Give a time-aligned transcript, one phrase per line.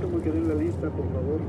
[0.00, 1.40] la lista, por favor.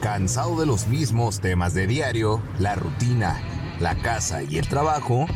[0.00, 3.40] ¿Cansado de los mismos temas de diario, la rutina,
[3.80, 5.26] la casa y el trabajo?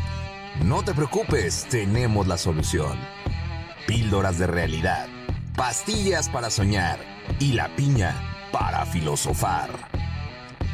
[0.63, 2.97] No te preocupes, tenemos la solución.
[3.87, 5.07] Píldoras de realidad,
[5.55, 6.99] pastillas para soñar
[7.39, 8.15] y la piña
[8.51, 9.69] para filosofar.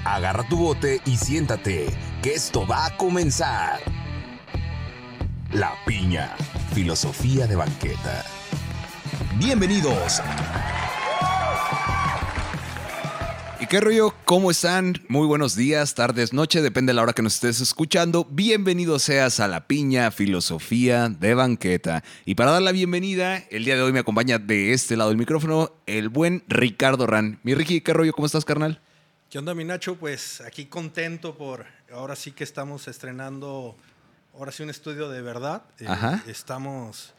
[0.05, 1.87] Agarra tu bote y siéntate,
[2.21, 3.96] que esto va a comenzar.
[5.53, 6.35] La piña,
[6.73, 8.25] filosofía de banqueta.
[9.37, 10.21] Bienvenidos.
[13.59, 14.13] ¿Y qué rollo?
[14.25, 14.95] ¿Cómo están?
[15.07, 18.27] Muy buenos días, tardes, noche, depende de la hora que nos estés escuchando.
[18.29, 22.03] Bienvenido seas a La Piña, Filosofía de Banqueta.
[22.25, 25.17] Y para dar la bienvenida, el día de hoy me acompaña de este lado del
[25.17, 27.39] micrófono el buen Ricardo Ran.
[27.43, 28.11] Mi Ricky, ¿qué rollo?
[28.11, 28.81] ¿Cómo estás, carnal?
[29.29, 29.95] ¿Qué onda, mi Nacho?
[29.95, 33.77] Pues aquí contento por ahora sí que estamos estrenando,
[34.37, 35.63] ahora sí un estudio de verdad.
[35.79, 35.87] Eh.
[36.27, 37.13] Estamos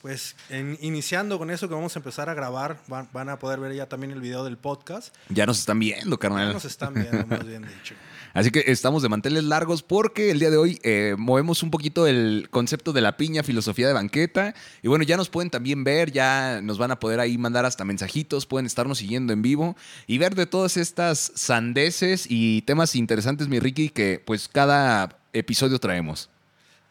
[0.00, 2.80] pues en- iniciando con eso que vamos a empezar a grabar.
[2.88, 5.14] Van, van a poder ver ya también el video del podcast.
[5.28, 6.52] Ya nos están viendo, Ya carnal.
[6.52, 7.94] nos están viendo, más bien dicho.
[8.34, 12.06] Así que estamos de manteles largos porque el día de hoy eh, movemos un poquito
[12.08, 14.54] el concepto de la piña, filosofía de banqueta.
[14.82, 17.84] Y bueno, ya nos pueden también ver, ya nos van a poder ahí mandar hasta
[17.84, 19.76] mensajitos, pueden estarnos siguiendo en vivo
[20.08, 25.78] y ver de todas estas sandeces y temas interesantes, mi Ricky, que pues cada episodio
[25.78, 26.28] traemos.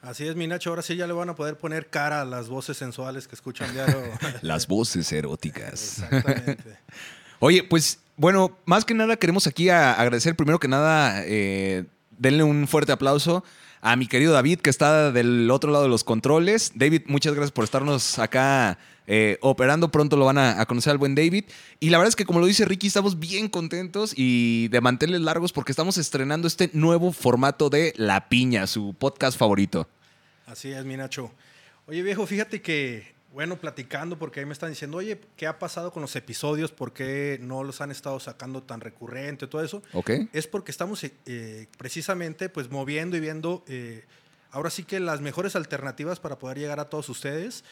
[0.02, 0.72] Así es, mi Nacho.
[0.72, 3.72] Ahora sí ya le van a poder poner cara a las voces sensuales que escuchan
[3.74, 4.02] diario.
[4.42, 6.00] Las voces eróticas.
[6.00, 6.78] Exactamente.
[7.40, 11.86] Oye, pues bueno, más que nada queremos aquí a- agradecer primero que nada, eh,
[12.18, 13.44] denle un fuerte aplauso
[13.82, 16.72] a mi querido David que está del otro lado de los controles.
[16.76, 18.78] David, muchas gracias por estarnos acá
[19.14, 19.92] eh, operando.
[19.92, 21.44] Pronto lo van a, a conocer al buen David.
[21.82, 25.20] Y la verdad es que como lo dice Ricky, estamos bien contentos y de mantenerles
[25.20, 29.90] largos porque estamos estrenando este nuevo formato de La Piña, su podcast favorito.
[30.46, 31.30] Así es, mi Nacho.
[31.88, 35.92] Oye, viejo, fíjate que, bueno, platicando, porque ahí me están diciendo, oye, ¿qué ha pasado
[35.92, 36.72] con los episodios?
[36.72, 39.46] ¿Por qué no los han estado sacando tan recurrente?
[39.46, 39.84] Todo eso.
[39.92, 40.12] ¿Ok?
[40.32, 44.06] Es porque estamos eh, precisamente pues moviendo y viendo eh,
[44.52, 47.66] ahora sí que las mejores alternativas para poder llegar a todos ustedes.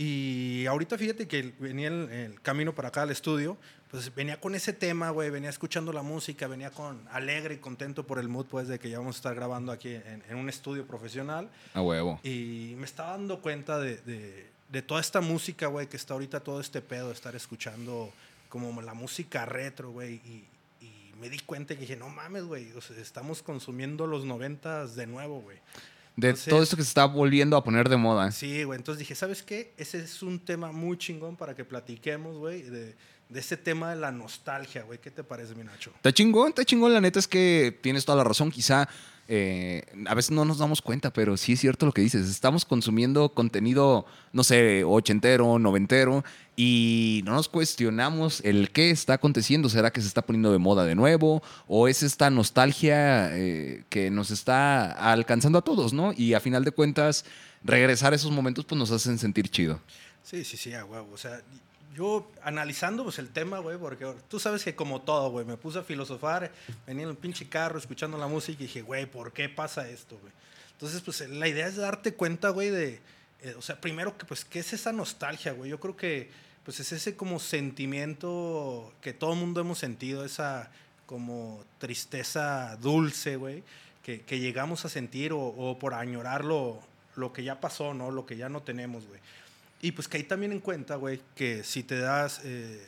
[0.00, 3.58] Y ahorita fíjate que venía el, el camino para acá al estudio,
[3.90, 8.06] pues venía con ese tema, güey, venía escuchando la música, venía con alegre y contento
[8.06, 10.48] por el mood, pues, de que ya vamos a estar grabando aquí en, en un
[10.48, 11.50] estudio profesional.
[11.74, 12.20] A huevo.
[12.22, 16.40] Y me estaba dando cuenta de, de- de toda esta música, güey, que está ahorita
[16.40, 18.12] todo este pedo de estar escuchando
[18.50, 20.16] como la música retro, güey.
[20.26, 20.44] Y,
[20.82, 24.94] y me di cuenta y dije, no mames, güey, o sea, estamos consumiendo los noventas
[24.94, 25.56] de nuevo, güey.
[26.20, 28.32] De Entonces- todo esto que se está volviendo a poner de moda.
[28.32, 29.72] Sí, güey, entonces dije, ¿sabes qué?
[29.76, 32.96] Ese es un tema muy chingón para que platiquemos, güey, de,
[33.28, 34.98] de ese tema de la nostalgia, güey.
[34.98, 35.92] ¿Qué te parece, mi Nacho?
[35.94, 36.92] Está chingón, está chingón.
[36.92, 38.50] La neta es que tienes toda la razón.
[38.50, 38.88] Quizá
[39.30, 42.28] eh, a veces no nos damos cuenta, pero sí es cierto lo que dices.
[42.28, 46.24] Estamos consumiendo contenido, no sé, ochentero, noventero,
[46.56, 49.68] y no nos cuestionamos el qué está aconteciendo.
[49.68, 51.42] ¿Será que se está poniendo de moda de nuevo?
[51.66, 56.14] ¿O es esta nostalgia eh, que nos está alcanzando a todos, no?
[56.16, 57.26] Y a final de cuentas,
[57.62, 59.78] regresar a esos momentos pues nos hacen sentir chido.
[60.22, 60.84] Sí, sí, sí, a.
[60.84, 61.42] O sea,
[61.94, 65.78] yo analizando pues, el tema, güey, porque tú sabes que como todo, güey, me puse
[65.78, 66.52] a filosofar,
[66.86, 70.18] venía en el pinche carro escuchando la música y dije, güey, ¿por qué pasa esto,
[70.18, 70.32] güey?
[70.72, 73.00] Entonces, pues la idea es darte cuenta, güey, de,
[73.42, 75.70] eh, o sea, primero que, pues, ¿qué es esa nostalgia, güey?
[75.70, 76.30] Yo creo que,
[76.64, 80.70] pues, es ese como sentimiento que todo el mundo hemos sentido, esa
[81.06, 83.64] como tristeza dulce, güey,
[84.02, 86.80] que, que llegamos a sentir o, o por añorar lo,
[87.16, 88.10] lo que ya pasó, ¿no?
[88.10, 89.20] Lo que ya no tenemos, güey.
[89.80, 92.84] Y pues que ahí también en cuenta, güey, que si te das, eh,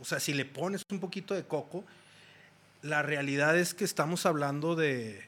[0.00, 1.84] o sea, si le pones un poquito de coco,
[2.82, 5.24] la realidad es que estamos hablando de,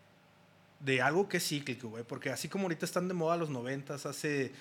[0.81, 4.05] de algo que es cíclico, güey, porque así como ahorita están de moda los noventas,
[4.05, 4.53] hace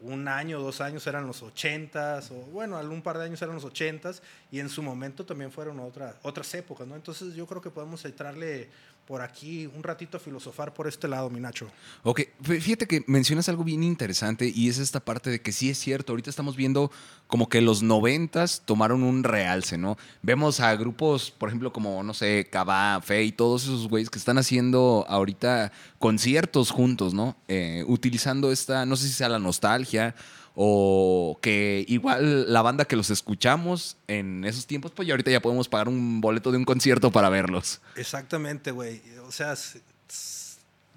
[0.00, 3.64] un año, dos años eran los ochentas, o bueno, algún par de años eran los
[3.64, 6.96] ochentas, y en su momento también fueron otra, otras épocas, ¿no?
[6.96, 8.70] Entonces yo creo que podemos entrarle
[9.10, 11.66] por aquí un ratito a filosofar por este lado, mi Nacho.
[12.04, 15.68] Ok, fí- fíjate que mencionas algo bien interesante y es esta parte de que sí
[15.68, 16.92] es cierto, ahorita estamos viendo
[17.26, 19.96] como que los noventas tomaron un realce, ¿no?
[20.22, 24.18] Vemos a grupos, por ejemplo, como, no sé, Cabá, Fe y todos esos güeyes que
[24.20, 27.36] están haciendo ahorita conciertos juntos, ¿no?
[27.48, 30.14] Eh, utilizando esta, no sé si sea la nostalgia
[30.54, 35.40] o que igual la banda que los escuchamos en esos tiempos, pues ya ahorita ya
[35.40, 37.80] podemos pagar un boleto de un concierto para verlos.
[37.96, 39.00] Exactamente, güey.
[39.26, 39.54] O sea,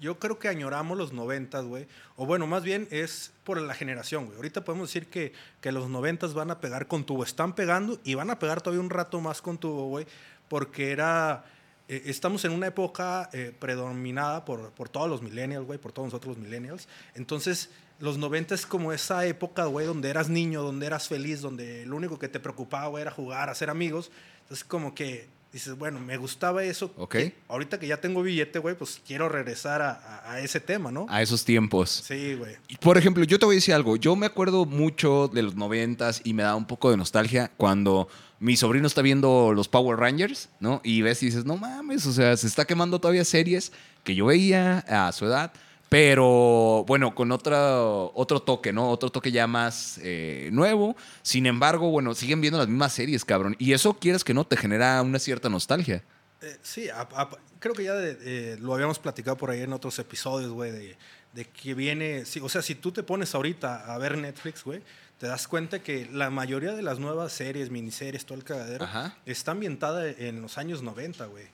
[0.00, 1.86] yo creo que añoramos los noventas, güey.
[2.16, 4.36] O bueno, más bien es por la generación, güey.
[4.36, 7.22] Ahorita podemos decir que, que los noventas van a pegar con tubo.
[7.22, 10.06] Están pegando y van a pegar todavía un rato más con tubo, güey.
[10.48, 11.44] Porque era
[11.86, 16.06] eh, estamos en una época eh, predominada por, por todos los millennials, güey, por todos
[16.06, 16.88] nosotros los millennials.
[17.14, 21.86] Entonces, los 90 es como esa época, güey, donde eras niño, donde eras feliz, donde
[21.86, 24.10] lo único que te preocupaba, güey, era jugar, hacer amigos.
[24.42, 26.92] Entonces, como que dices, bueno, me gustaba eso.
[26.96, 27.12] Ok.
[27.12, 30.90] que ahorita que ya tengo billete, güey, pues quiero regresar a, a- a ese tema,
[30.90, 31.06] ¿no?
[31.08, 31.90] A esos tiempos.
[32.06, 32.56] Sí, güey.
[32.80, 33.94] Por ejemplo, yo te voy a decir algo.
[33.96, 38.08] Yo me acuerdo mucho de los noventas y me da un poco de nostalgia cuando
[38.40, 40.80] mi sobrino está viendo los Power Rangers, ¿no?
[40.82, 43.70] Y ves y dices, no mames, o sea, se está quemando todavía series
[44.02, 45.52] que yo veía a su edad,
[45.94, 48.90] pero bueno, con otra, otro toque, ¿no?
[48.90, 50.96] Otro toque ya más eh, nuevo.
[51.22, 53.54] Sin embargo, bueno, siguen viendo las mismas series, cabrón.
[53.60, 56.02] Y eso, quieres que no, te genera una cierta nostalgia.
[56.42, 57.30] Eh, sí, a- a-
[57.60, 60.96] creo que ya de- eh, lo habíamos platicado por ahí en otros episodios, güey, de,
[61.32, 64.82] de que viene, sí, o sea, si tú te pones ahorita a ver Netflix, güey,
[65.18, 69.16] te das cuenta que la mayoría de las nuevas series, miniseries, todo el cagadero, Ajá.
[69.26, 71.44] está ambientada en los años 90, güey.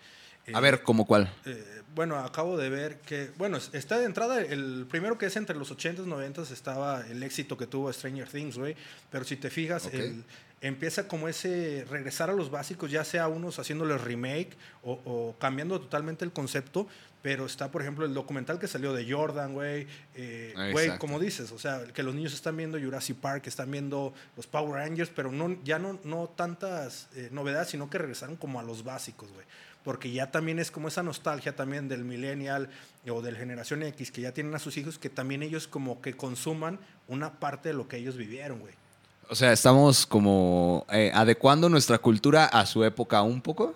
[0.53, 1.33] A Eh, ver, ¿cómo cuál?
[1.45, 5.37] eh, bueno, acabo de ver que, bueno, es- está de entrada, el primero que es
[5.37, 8.77] entre los 80s, 90s estaba el éxito que tuvo Stranger Things, güey,
[9.11, 9.95] pero si te fijas, Ok.
[9.95, 10.25] el-
[10.63, 14.51] empieza como ese regresar a los básicos, ya sea unos haciéndole remake
[14.83, 16.87] o, o cambiando totalmente el concepto,
[17.23, 21.01] pero está, por ejemplo, el documental que salió de Jordan, güey, eh, güey, Exacto.
[21.01, 24.75] como dices, o sea, que los niños están viendo Jurassic Park, están viendo los Power
[24.83, 28.85] Rangers, pero no, ya no, no tantas eh, novedades, sino que regresaron como a los
[28.85, 29.45] básicos, güey.
[29.85, 32.69] Porque ya también es como esa nostalgia también del millennial
[33.09, 36.15] o del generación X que ya tienen a sus hijos, que también ellos como que
[36.15, 36.79] consuman
[37.09, 38.75] una parte de lo que ellos vivieron, güey.
[39.29, 43.75] O sea, estamos como eh, adecuando nuestra cultura a su época un poco.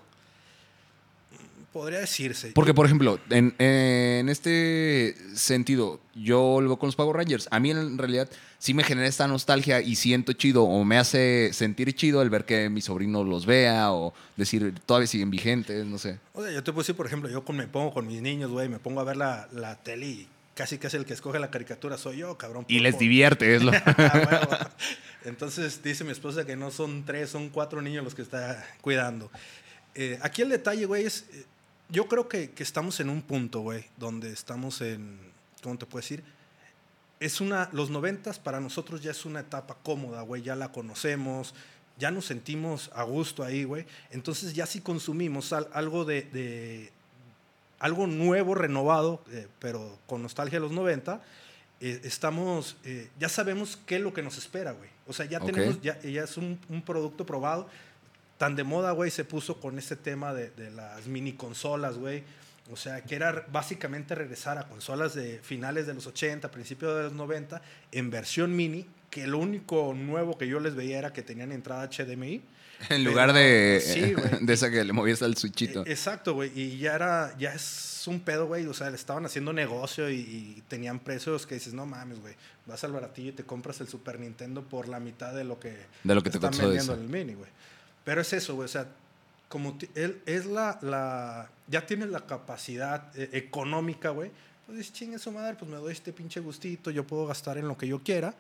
[1.75, 2.53] Podría decirse.
[2.55, 7.49] Porque, por ejemplo, en, en este sentido, yo lo veo con los Power Rangers.
[7.50, 8.31] A mí, en realidad,
[8.61, 12.44] sí me genera esta nostalgia y siento chido o me hace sentir chido el ver
[12.44, 16.21] que mi sobrino los vea o decir, todavía siguen vigentes, no sé.
[16.32, 18.53] O sea, yo te puedo decir, por ejemplo, yo con, me pongo con mis niños,
[18.53, 21.50] güey, me pongo a ver la, la tele y casi casi el que escoge la
[21.50, 22.67] caricatura soy yo, cabrón.
[22.69, 23.73] Y les divierte, es lo...
[25.25, 29.29] Entonces dice mi esposa que no son tres, son cuatro niños los que está cuidando.
[29.94, 31.25] Eh, aquí el detalle, güey, es.
[31.89, 35.19] Yo creo que, que estamos en un punto, güey, donde estamos en.
[35.63, 36.25] ¿Cómo te puedo decir?
[37.21, 37.69] Es una.
[37.73, 41.55] Los noventas para nosotros ya es una etapa cómoda, güey, ya la conocemos.
[41.99, 43.87] Ya nos sentimos a gusto ahí, güey.
[44.11, 46.93] Entonces ya si consumimos al- algo de, de-
[47.79, 51.23] algo nuevo, renovado, eh, pero con nostalgia de los 90,
[51.81, 54.89] eh, estamos, eh, ya sabemos qué es lo que nos espera, güey.
[55.07, 55.47] O sea, ya Ok.
[55.47, 57.69] tenemos, ya, ya es un, un producto probado.
[58.39, 62.25] Tan de moda, güey, se puso con este tema de, de las mini consolas, güey.
[62.73, 67.03] O sea, que era básicamente regresar a consolas de finales de los 80, principios de
[67.05, 67.61] los 90,
[67.93, 71.89] en versión mini, que lo único nuevo que yo les veía era que tenían entrada
[71.89, 72.43] HDMI.
[72.91, 74.45] En lugar Pero- de, sí, güey.
[74.45, 75.83] de esa que le movías al switchito.
[75.87, 76.51] Eh, Exacto, güey.
[76.59, 78.67] Y ya era, ya es un pedo, güey.
[78.67, 82.35] O sea, le estaban haciendo negocio y, y tenían precios que dices, no mames, güey.
[82.67, 85.77] Vas al baratillo y te compras el Super Nintendo por la mitad de lo que,
[86.03, 87.01] De lo que te están costó vendiendo eso.
[87.03, 87.49] el mini, güey.
[88.05, 88.67] Pero es eso, güey.
[88.67, 88.89] O sea,
[89.49, 94.31] como él es la, la, ya tiene la capacidad eh, económica, güey.
[94.67, 97.69] Pues dices, chingue su madre, pues me doy este pinche gustito, yo puedo gastar en
[97.69, 98.35] lo que yo quiera.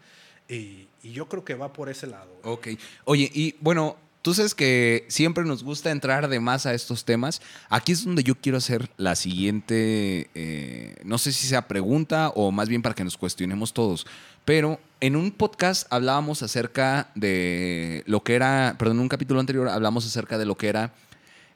[0.48, 2.54] Y, y yo creo que va por ese lado, güey.
[2.54, 2.68] Ok.
[3.04, 7.42] Oye, y bueno, tú sabes que siempre nos gusta entrar de más a estos temas.
[7.68, 12.50] Aquí es donde yo quiero hacer la siguiente, eh, no sé si sea pregunta o
[12.50, 14.06] más bien para que nos cuestionemos todos.
[14.44, 19.68] Pero en un podcast hablábamos acerca de lo que era, perdón, en un capítulo anterior
[19.68, 20.92] hablamos acerca de lo que era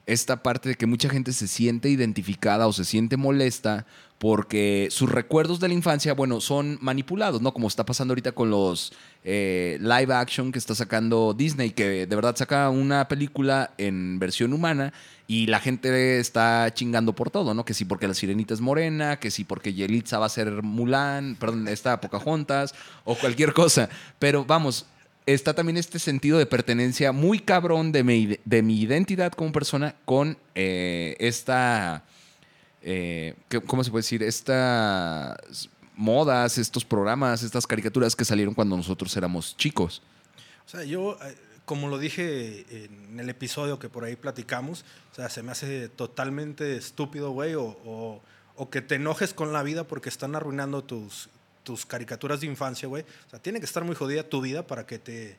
[0.09, 3.85] esta parte de que mucha gente se siente identificada o se siente molesta
[4.17, 7.53] porque sus recuerdos de la infancia, bueno, son manipulados, ¿no?
[7.53, 8.91] Como está pasando ahorita con los
[9.23, 14.51] eh, live action que está sacando Disney, que de verdad saca una película en versión
[14.51, 14.91] humana
[15.27, 17.63] y la gente está chingando por todo, ¿no?
[17.63, 21.37] Que sí porque la sirenita es morena, que sí porque Yelitza va a ser Mulan,
[21.39, 22.73] perdón, esta Pocahontas
[23.05, 23.89] o cualquier cosa.
[24.17, 24.85] Pero vamos,
[25.33, 29.95] está también este sentido de pertenencia muy cabrón de mi, de mi identidad como persona
[30.05, 32.03] con eh, esta,
[32.81, 34.23] eh, ¿qué- ¿cómo se puede decir?
[34.23, 40.01] Estas modas, estos programas, estas caricaturas que salieron cuando nosotros éramos chicos.
[40.65, 45.15] O sea, yo, eh, como lo dije en el episodio que por ahí platicamos, o
[45.15, 48.21] sea, se me hace totalmente estúpido, güey, o, o-
[48.55, 51.29] o que te enojes con la vida porque están arruinando tus,
[51.69, 53.03] tus caricaturas de infancia, güey.
[53.27, 55.37] O sea, tiene que estar muy jodida tu vida para que te,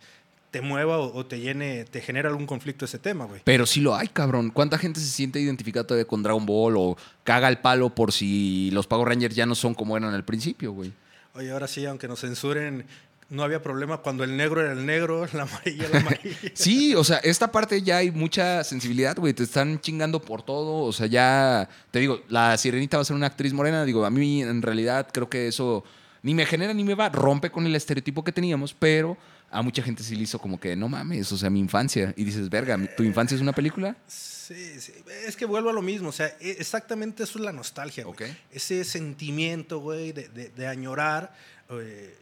[0.53, 3.41] te mueva o, o te llene, te genere algún conflicto ese tema, güey.
[3.43, 4.51] Pero sí lo hay, cabrón.
[4.51, 8.71] ¿Cuánta gente se siente identificada todavía con Dragon Ball o caga el palo por si
[8.71, 10.93] los Power Rangers ya no son como eran al principio, güey?
[11.35, 12.87] Oye, ahora sí, aunque nos censuren,
[13.29, 16.37] no había problema cuando el negro era el negro, la amarilla era la amarilla.
[16.55, 19.35] Sí, o sea, esta parte ya hay mucha sensibilidad, güey.
[19.35, 20.85] Te están chingando por todo.
[20.85, 21.69] O sea, ya.
[21.91, 23.85] Te digo, la sirenita va a ser una actriz morena.
[23.85, 25.85] Digo, a mí en realidad creo que eso
[26.23, 27.09] ni me genera ni me va.
[27.09, 29.17] Rompe con el estereotipo que teníamos, pero
[29.51, 32.15] a mucha gente sí le hizo como que no mames, o sea, mi infancia.
[32.17, 33.97] Y dices, verga, ¿tu infancia es una película?
[34.07, 34.93] Sí, sí.
[35.27, 36.09] Es que vuelvo a lo mismo.
[36.11, 38.15] O sea, e- exactamente eso es la nostalgia, güey.
[38.31, 38.37] Ok.
[38.53, 41.35] Ese sentimiento, güey, de, de- de añorar
[41.71, 42.17] eh,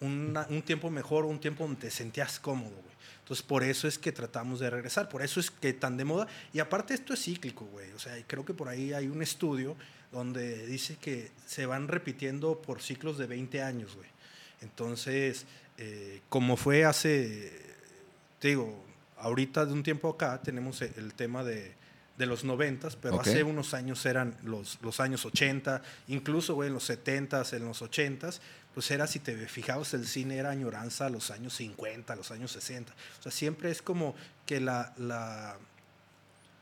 [0.00, 2.92] una- un tiempo mejor, un tiempo donde te sentías cómodo, güey.
[3.20, 5.08] Entonces, por eso es que tratamos de regresar.
[5.08, 6.26] Por eso es que tan de moda.
[6.52, 7.90] Y aparte, esto es cíclico, güey.
[7.92, 9.76] O sea, creo que por ahí hay un estudio
[10.12, 14.08] donde dice que se van repitiendo por ciclos de 20 años, güey.
[14.60, 15.46] Entonces,
[15.78, 17.52] eh, como fue hace,
[18.38, 18.84] te digo,
[19.18, 21.72] ahorita de un tiempo acá tenemos e- el tema de,
[22.18, 23.22] de los noventas, pero Ok.
[23.26, 27.82] hace unos años eran los, los años 80, incluso güey, en los 70s, en los
[27.82, 28.38] 80s,
[28.74, 32.30] pues era, si te fijabas, el cine era añoranza a los años 50, a los
[32.30, 32.92] años 60.
[33.18, 34.14] O sea, siempre es como
[34.46, 35.56] que la, la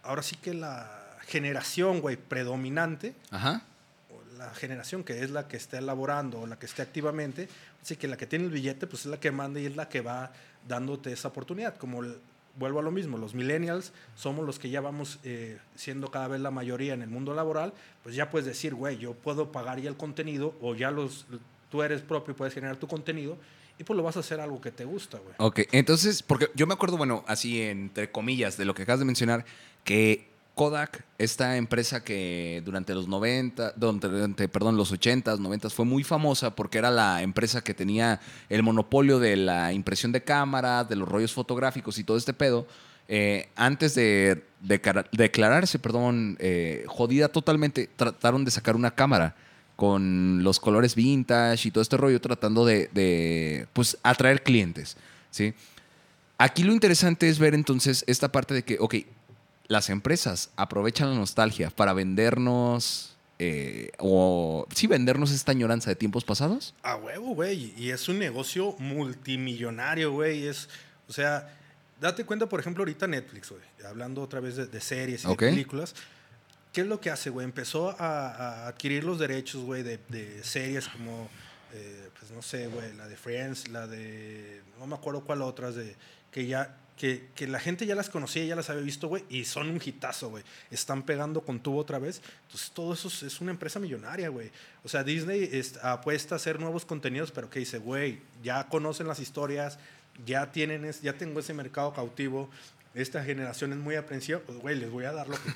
[0.02, 3.62] ahora sí que la generación, güey, predominante, Ajá.
[4.10, 7.48] o la generación que es la que está elaborando o la que esté activamente,
[7.82, 9.88] así que la que tiene el billete, pues es la que manda y es la
[9.88, 10.32] que va
[10.68, 11.76] dándote esa oportunidad.
[11.76, 12.18] Como el-
[12.56, 16.40] vuelvo a lo mismo, los millennials somos los que ya vamos eh, siendo cada vez
[16.40, 17.72] la mayoría en el mundo laboral,
[18.02, 21.26] pues ya puedes decir, güey, yo puedo pagar ya el contenido o ya los,
[21.70, 23.38] tú eres propio y puedes generar tu contenido
[23.78, 25.32] y pues lo vas a hacer algo que te gusta, güey.
[25.38, 29.06] Ok, entonces, porque yo me acuerdo, bueno, así entre comillas, de lo que acabas de
[29.06, 29.46] mencionar,
[29.84, 30.28] que
[30.60, 36.54] Kodak, esta empresa que durante los 90, durante, perdón, los 80s, 90s fue muy famosa
[36.54, 41.08] porque era la empresa que tenía el monopolio de la impresión de cámaras, de los
[41.08, 42.66] rollos fotográficos y todo este pedo.
[43.08, 49.34] eh, antes de, declararse, perdón, eh, jodida totalmente, trataron de sacar una cámara
[49.76, 54.98] con los colores vintage y todo este rollo, tratando de, de, pues, atraer clientes,
[55.30, 55.54] ¿sí?
[56.36, 58.94] Aquí lo interesante es ver entonces esta parte de que, ok,
[59.70, 66.24] las empresas aprovechan la nostalgia para vendernos, eh, o sí, vendernos esta añoranza de tiempos
[66.24, 66.74] pasados.
[66.82, 67.72] A huevo, güey.
[67.76, 70.48] Y es un negocio multimillonario, güey.
[70.48, 70.68] Es,
[71.08, 71.56] o sea,
[72.00, 73.62] date cuenta, por ejemplo, ahorita Netflix, güey.
[73.88, 75.94] Hablando otra vez de, de series y de películas.
[76.72, 77.44] ¿Qué es lo que hace, güey?
[77.44, 81.28] Empezó a, a adquirir los derechos, güey, de, de series como,
[81.74, 85.76] eh, pues no sé, güey, la de Friends, la de, no me acuerdo cuál otras,
[85.76, 85.94] de,
[86.32, 89.46] que ya, que, que la gente ya las conocía, ya las había visto, güey, y
[89.46, 90.44] son un hitazo, güey.
[90.70, 92.20] Están pegando con tubo otra vez.
[92.42, 94.50] Entonces, todo eso es, es una empresa millonaria, güey.
[94.84, 99.06] O sea, Disney es- apuesta a hacer nuevos contenidos, pero que dice, güey, ya conocen
[99.08, 99.78] las historias,
[100.26, 102.50] ya tienen, es- ya tengo ese mercado cautivo.
[102.94, 105.50] Esta generación es muy aprensiva, pues, güey, les voy a dar lo que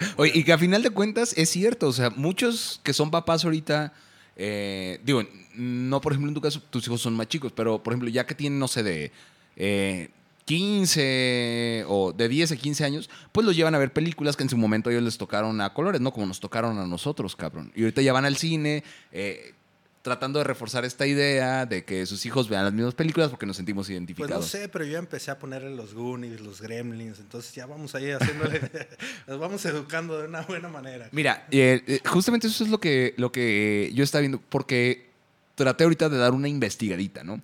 [0.16, 3.44] Oye, y que a final de cuentas es cierto, o sea, muchos que son papás
[3.44, 3.92] ahorita,
[4.36, 5.24] eh, digo,
[5.56, 8.24] no por ejemplo en tu caso, tus hijos son más chicos, pero por ejemplo, ya
[8.26, 9.10] que tienen, no sé, de
[9.56, 10.10] eh,
[10.48, 14.48] 15 o de 10 a 15 años, pues los llevan a ver películas que en
[14.48, 16.10] su momento ellos les tocaron a colores, ¿no?
[16.12, 17.70] Como nos tocaron a nosotros, cabrón.
[17.76, 19.52] Y ahorita ya van al cine, eh,
[20.00, 23.56] tratando de reforzar esta idea de que sus hijos vean las mismas películas porque nos
[23.58, 24.40] sentimos Pues identificados.
[24.40, 27.94] no sé, pero yo ya empecé a ponerle los Goonies, los Gremlins, entonces ya vamos
[27.94, 28.60] ahí haciéndole,
[29.26, 31.08] los vamos educando de una buena manera.
[31.12, 35.10] Mira, eh, eh, justamente eso es lo que, lo que yo estaba viendo, porque
[35.56, 37.42] traté ahorita de dar una investigadita, ¿no?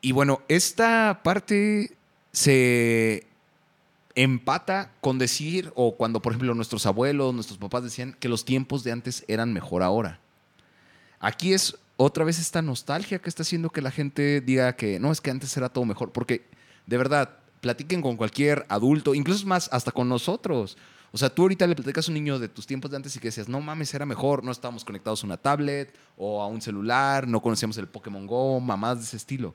[0.00, 1.92] Y bueno, esta parte
[2.32, 3.26] se
[4.14, 8.84] empata con decir, o cuando por ejemplo nuestros abuelos, nuestros papás decían que los tiempos
[8.84, 10.20] de antes eran mejor ahora.
[11.20, 15.12] Aquí es otra vez esta nostalgia que está haciendo que la gente diga que no,
[15.12, 16.46] es que antes era todo mejor, porque
[16.90, 20.76] de verdad, platiquen con cualquier adulto, incluso más hasta con nosotros.
[21.12, 23.20] O sea, tú ahorita le platicas a un niño de tus tiempos de antes y
[23.20, 26.60] que decías, no mames, era mejor, no estábamos conectados a una tablet o a un
[26.60, 29.54] celular, no conocíamos el Pokémon Go, mamás de ese estilo.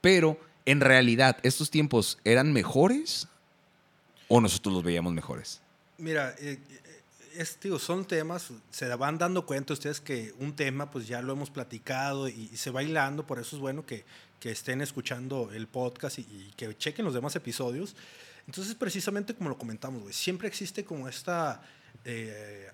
[0.00, 3.28] Pero, en realidad, ¿estos tiempos eran mejores
[4.28, 5.62] o nosotros los veíamos mejores?
[5.98, 7.02] Mira, eh, eh,
[7.36, 11.32] es, digo, son temas, se van dando cuenta ustedes que un tema pues ya lo
[11.32, 14.04] hemos platicado y, y se va hilando, por eso es bueno que,
[14.40, 17.96] que estén escuchando el podcast y, y que chequen los demás episodios.
[18.46, 21.62] Entonces, precisamente como lo comentamos, güey, siempre existe como esta
[22.04, 22.70] eh,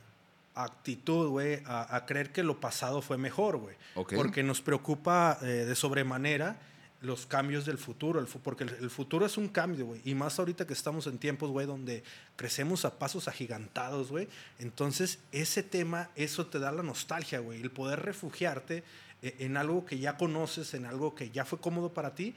[0.54, 3.76] actitud, güey, a, a creer que lo pasado fue mejor, güey.
[3.94, 4.14] Ok.
[4.16, 6.58] Porque nos preocupa eh, de sobremanera
[7.02, 10.00] los cambios del futuro, el porque el, el futuro es un cambio, güey.
[10.04, 12.04] Y más ahorita que estamos en tiempos, güey, donde
[12.36, 14.28] crecemos a pasos agigantados, güey.
[14.58, 17.60] Entonces, ese tema, eso te da la nostalgia, güey.
[17.60, 18.84] El poder refugiarte
[19.20, 22.34] eh, en algo que ya conoces, en algo que ya fue cómodo para ti.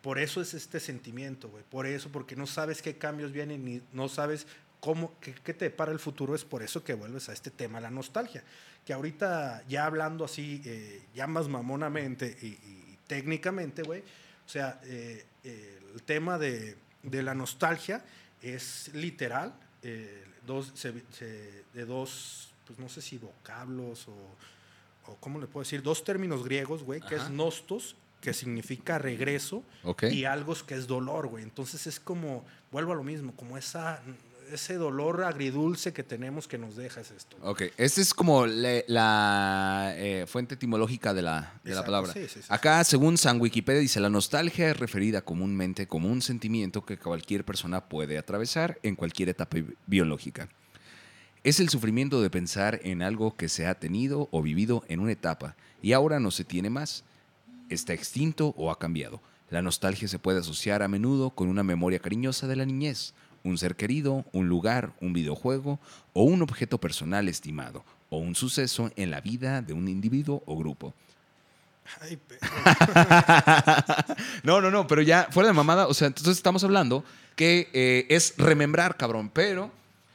[0.00, 1.64] Por eso es este sentimiento, güey.
[1.68, 4.46] Por eso, porque no sabes qué cambios vienen ni no sabes
[4.78, 6.36] cómo, qué, qué te depara el futuro.
[6.36, 8.44] Es por eso que vuelves a este tema, la nostalgia.
[8.84, 14.80] Que ahorita, ya hablando así, eh, ya más mamonamente y, y técnicamente, güey, o sea,
[14.84, 18.04] eh, eh, el tema de, de la nostalgia
[18.42, 25.16] es literal, eh, dos, se- se- de dos, pues no sé si vocablos o, o
[25.16, 25.82] ¿cómo le puedo decir?
[25.82, 29.62] Dos términos griegos, güey, que es nostos, que significa regreso,
[30.12, 31.42] y algo que es dolor, güey.
[31.44, 34.00] Entonces es como, vuelvo a lo mismo, como esa,
[34.54, 37.36] ese dolor agridulce que tenemos que nos deja es esto.
[37.42, 42.12] Ok, esta es como le- la eh, fuente etimológica de la, de la palabra.
[42.12, 42.46] sí, sí, sí.
[42.48, 47.44] Acá, según San Wikipedia, dice, la nostalgia es referida comúnmente como un sentimiento que cualquier
[47.44, 50.48] persona puede atravesar en cualquier etapa bi- biológica.
[51.42, 55.12] Es el sufrimiento de pensar en algo que se ha tenido o vivido en una
[55.12, 57.04] etapa y ahora no se tiene más,
[57.68, 59.20] está extinto o ha cambiado.
[59.50, 63.12] La nostalgia se puede asociar a menudo con una memoria cariñosa de la niñez,
[63.44, 65.78] un ser querido, un lugar, un videojuego
[66.12, 70.56] o un objeto personal estimado, o un suceso en la vida de un individuo o
[70.56, 70.92] grupo.
[72.00, 72.38] Ay, pe-
[74.42, 77.04] no, no, no, pero ya fuera de mamada, o sea, entonces estamos hablando
[77.36, 79.70] que eh, es remembrar, cabrón, pero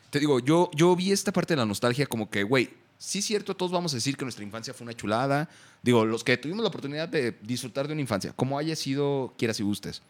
[0.09, 3.25] te digo, yo, yo vi esta parte de la nostalgia como que, güey, sí es
[3.25, 5.47] cierto, todos vamos a decir que nuestra infancia fue una chulada,
[5.83, 9.59] digo, los que tuvimos la oportunidad de disfrutar de una infancia, como haya sido, quieras
[9.59, 10.01] y gustes.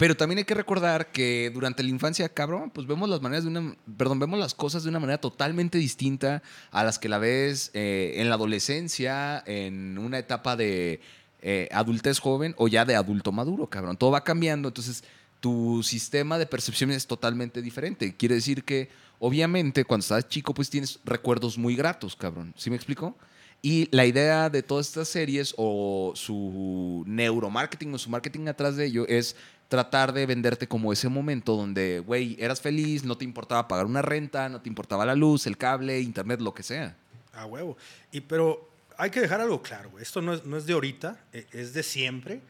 [0.00, 3.50] Pero también hay que recordar que durante la infancia, cabrón, pues vemos las maneras de
[3.50, 7.70] una, perdón, vemos las cosas de una manera totalmente distinta a las que la ves
[7.74, 11.02] eh, en la adolescencia, en una etapa de
[11.42, 13.98] eh, adultez joven o ya de adulto maduro, cabrón.
[13.98, 15.04] Todo va cambiando, entonces
[15.38, 18.16] tu sistema de percepción es totalmente diferente.
[18.16, 18.88] Quiere decir que,
[19.18, 22.54] obviamente, cuando estás chico, pues tienes recuerdos muy gratos, cabrón.
[22.56, 23.18] ¿Sí me explico?
[23.60, 28.86] Y la idea de todas estas series o su neuromarketing o su marketing atrás de
[28.86, 29.36] ello es
[29.70, 34.02] tratar de venderte como ese momento donde, güey, eras feliz, no te importaba pagar una
[34.02, 36.96] renta, no te importaba la luz, el cable, internet, lo que sea.
[37.32, 37.76] A huevo.
[38.10, 40.02] Y pero hay que dejar algo claro, güey.
[40.02, 42.40] Esto no es, no es de ahorita, eh, es de siempre.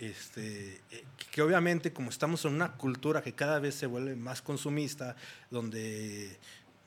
[0.00, 4.42] Este, eh, que obviamente como estamos en una cultura que cada vez se vuelve más
[4.42, 5.14] consumista,
[5.52, 6.36] donde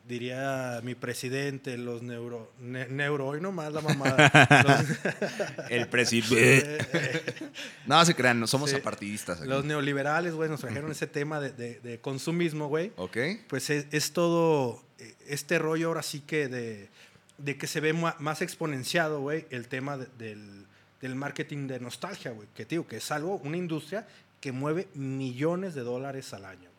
[0.09, 4.29] diría mi presidente, los neuro, ne- neuro, hoy nomás la mamada.
[5.69, 6.77] El presidente.
[7.85, 8.75] no se crean, no somos Sí.
[8.75, 9.39] apartidistas.
[9.39, 9.47] aquí.
[9.47, 12.91] los neoliberales, güey, nos trajeron ese tema de, de- de consumismo, güey.
[12.97, 13.17] ¿Ok?
[13.47, 16.89] pues es, es todo eh, este rollo ahora sí que de,
[17.37, 20.65] de que se ve más exponenciado, güey, el tema de- del,
[21.01, 24.07] del marketing de nostalgia, güey, que digo, que es algo, una industria
[24.41, 26.69] que mueve millones de dólares al año.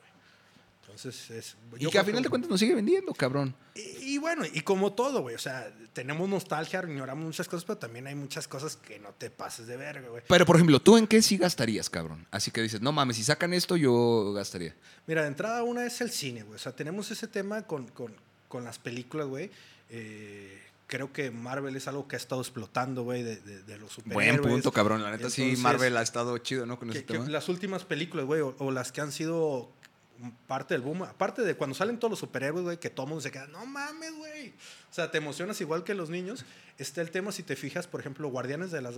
[0.90, 1.56] Entonces, es...
[1.78, 3.54] Y que a final de cuentas nos sigue vendiendo, cabrón.
[3.74, 7.78] Y, y bueno, y como todo, güey, o sea, tenemos nostalgia, ignoramos muchas cosas, pero
[7.78, 10.22] también hay muchas cosas que no te pases de verga, güey.
[10.28, 12.26] Pero, por ejemplo, ¿tú en qué sí gastarías, cabrón?
[12.30, 14.74] Así que dices, no mames, si sacan esto, yo gastaría.
[15.06, 16.56] Mira, de entrada una es el cine, güey.
[16.56, 18.14] O sea, tenemos ese tema con, con,
[18.48, 19.50] con las películas, güey.
[19.88, 23.92] Eh, creo que Marvel es algo que ha estado explotando, güey, de, de, de los
[23.92, 24.40] superhéroes.
[24.40, 25.02] Buen punto, cabrón.
[25.02, 26.78] La neta, sí, Marvel ha estado chido, ¿no?
[26.78, 27.28] Con que- ese que tema.
[27.28, 29.70] las últimas películas, güey, o, o las que han sido
[30.46, 33.30] parte del boom, aparte de cuando salen todos los superhéroes, güey, que todo mundo se
[33.30, 34.48] queda, no mames, güey.
[34.90, 36.44] O sea, te emocionas igual que los niños.
[36.78, 38.96] Está el tema, si te fijas, por ejemplo, Guardianes de, las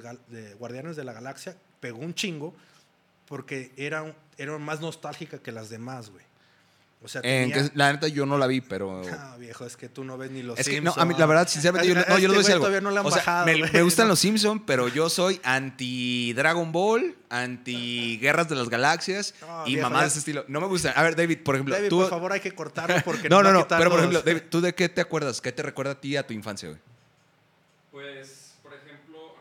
[0.58, 2.54] Guardianes de la Galaxia pegó un chingo
[3.26, 6.24] porque era, era más nostálgica que las demás, güey.
[7.04, 9.02] O sea, En tenía- que- la neta, yo no la vi, pero.
[9.12, 11.26] Ah, viejo, es que tú no ves ni los Es que, no, a mí, la
[11.26, 12.80] verdad, sinceramente, yo, no, no, yo Este les voy a decir algo.
[12.80, 14.08] no le han O sea, bajado, me, gustan No.
[14.12, 19.74] los Simpsons, pero yo soy anti Dragon Ball, anti Guerras de las Galaxias No, y
[19.74, 20.44] viejo, mamás de ese estilo.
[20.46, 20.92] No me gustan.
[20.96, 21.98] A ver, David, por ejemplo, David, tú.
[22.02, 23.62] por favor, hay que cortarlo porque no, no, no.
[23.64, 25.40] quitar Pero, por ejemplo, David, ¿tú de qué te acuerdas?
[25.40, 26.80] ¿Qué te recuerda a ti a tu infancia, güey?
[27.90, 29.34] Pues, por ejemplo.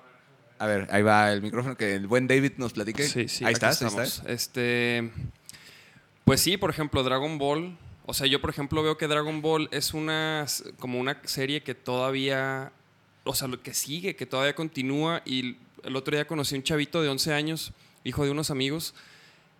[0.59, 3.07] A ver, ahí va el micrófono que el buen David nos platique.
[3.07, 3.45] Sí, sí.
[3.45, 4.07] ahí estás, ahí estamos.
[4.17, 4.29] estás.
[4.29, 5.11] Este.
[6.25, 7.77] Pues sí, por ejemplo, Dragon Ball.
[8.05, 10.45] O sea, yo, por ejemplo, veo que Dragon Ball es una.
[10.79, 12.71] como una serie que todavía.
[13.23, 15.21] O sea, que sigue, que todavía continúa.
[15.25, 18.93] Y el otro día conocí a un chavito de 11 años, hijo de unos amigos,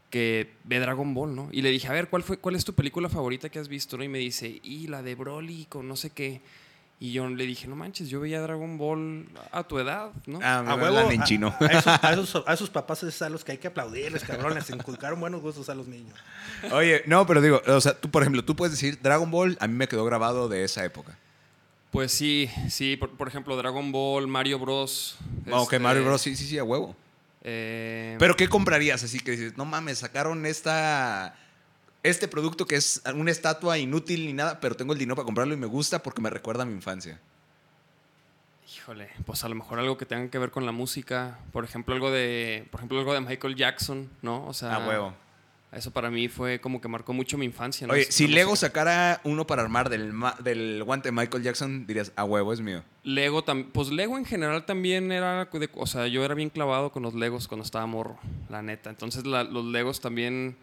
[0.10, 1.50] que ve Dragon Ball, ¿no?
[1.52, 3.97] Y le dije, a ver, ¿cuál, fue, cuál es tu película favorita que has visto?
[3.97, 4.04] ¿no?
[4.04, 6.41] Y me dice, y la de Broly con no sé qué.
[7.03, 10.39] Y yo le dije, no manches, yo veía Dragon Ball a tu edad, ¿no?
[10.43, 11.51] Ah, A huevo, en a- chino.
[11.59, 14.53] A, esos, a esos- a esos papás es a los que hay que aplaudirles, cabrón.
[14.53, 16.15] Les inculcaron buenos gustos a los niños.
[16.71, 19.65] Oye, no, pero digo, o sea, tú, por ejemplo, tú puedes decir Dragon Ball, a
[19.67, 21.17] mí me quedó grabado de esa época.
[21.89, 25.17] Pues sí, sí, por, por ejemplo, Dragon Ball, Mario Bros.
[25.51, 26.21] Ok, este, Mario Bros.
[26.21, 26.95] Sí, sí, sí, a huevo.
[27.43, 29.03] eh, Pero ¿qué comprarías?
[29.03, 31.35] Así que dices, no mames, sacaron esta,
[32.03, 35.53] este producto que es una estatua inútil ni nada, pero tengo el dinero para comprarlo
[35.53, 37.19] y me gusta porque me recuerda a mi infancia.
[38.75, 41.93] híjole, pues a lo mejor algo que tenga que ver con la música, por ejemplo,
[41.93, 44.45] algo de, por ejemplo, algo de Michael Jackson, ¿no?
[44.47, 45.13] O sea, A huevo.
[45.73, 47.87] Eso para mí fue como que marcó mucho mi infancia.
[47.87, 47.93] ¿no?
[47.93, 48.67] Oye, si la Lego música.
[48.67, 52.59] sacara uno para armar del, ma- del guante de Michael Jackson, dirías, a huevo, es
[52.59, 52.83] mío.
[53.03, 56.91] Lego tam- pues Lego en general también era, de- o sea, yo era bien clavado
[56.91, 58.89] con los Legos cuando estaba morro, la neta.
[58.89, 60.57] Entonces la- los Legos también,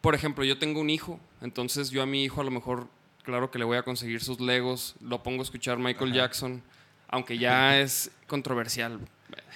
[0.00, 2.88] por ejemplo, yo tengo un hijo, entonces yo a mi hijo a lo mejor,
[3.22, 6.62] claro que le voy a conseguir sus Legos, lo pongo a escuchar Michael Jackson,
[7.08, 8.98] aunque ya es controversial.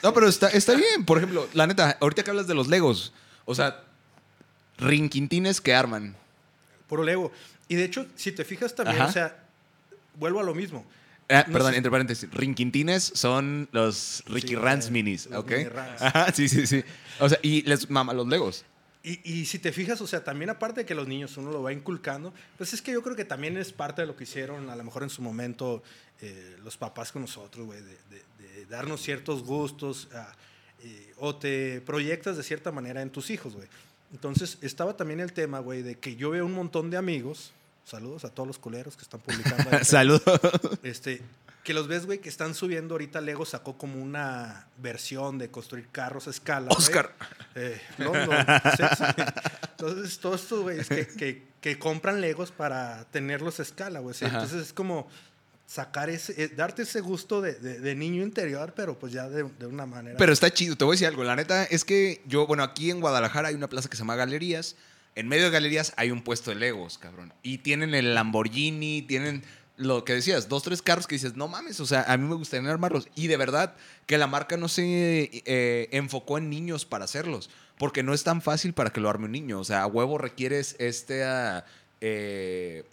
[0.03, 1.05] No, pero está, está bien.
[1.05, 3.13] Por ejemplo, la neta, ahorita que hablas de los Legos,
[3.45, 3.83] o sea,
[4.79, 6.15] rinquintines que arman.
[6.89, 7.33] Puro Lego.
[7.69, 9.11] Y de hecho, si te fijas también, Ajá.
[9.11, 9.45] o sea,
[10.17, 10.85] vuelvo a lo mismo.
[11.31, 12.31] Ah, No perdón, sé- entre paréntesis.
[12.31, 15.51] Rinquintines son los Ricky Sí, Rants eh, minis, los ¿ok?
[15.53, 15.71] mini.
[16.01, 16.85] Ajá, sí, sí, sí.
[17.19, 18.65] O sea, y les mama los Legos.
[19.05, 21.63] Y, y si te fijas, o sea, también aparte de que los niños uno lo
[21.63, 24.71] va inculcando, pues es que yo creo que también es parte de lo que hicieron
[24.71, 25.83] a lo mejor en su momento
[26.23, 30.33] eh, los papás con nosotros, güey, de, de- de darnos ciertos gustos ah,
[30.83, 33.69] eh, o te proyectas de cierta manera en tus hijos, güey.
[34.13, 37.53] Entonces estaba también el tema, güey, de que yo veo un montón de amigos,
[37.85, 39.71] saludos a todos los culeros que están publicando.
[39.85, 40.23] Saludos.
[40.83, 41.21] Este,
[41.65, 43.21] que los ves, güey, que están subiendo ahorita.
[43.21, 46.67] Lego sacó como una versión de construir carros a escala.
[46.69, 46.79] güey.
[46.79, 47.13] Oscar.
[47.57, 48.37] Eh, London,
[48.77, 49.23] sí.
[49.71, 54.15] Entonces, todos estos güeyes que, que, que compran Legos para tenerlos a escala, güey.
[54.15, 54.25] sí.
[54.25, 55.09] Entonces, es como
[55.67, 59.45] sacar ese, eh, darte ese gusto de, de- de niño interior, pero pues ya de,
[59.45, 60.17] de una manera.
[60.19, 61.25] Pero está chido, te voy a decir algo.
[61.25, 64.17] La neta es que yo, bueno, aquí en Guadalajara hay una plaza que se llama
[64.17, 64.77] Galerías.
[65.15, 67.33] En medio de Galerías hay un puesto de Legos, cabrón.
[67.43, 69.43] Y tienen el Lamborghini, tienen
[69.77, 72.35] lo que decías, dos, tres carros que dices, no mames, o sea, a mí me
[72.35, 73.09] gustaría armarlos.
[73.15, 73.75] Y de verdad
[74.07, 77.51] que la marca no se eh, enfocó en niños para hacerlos.
[77.79, 79.59] Porque no es tan fácil para que lo arme un niño.
[79.59, 81.25] O sea, a huevo requieres este...
[81.25, 81.65] ah,
[82.01, 82.85] eh,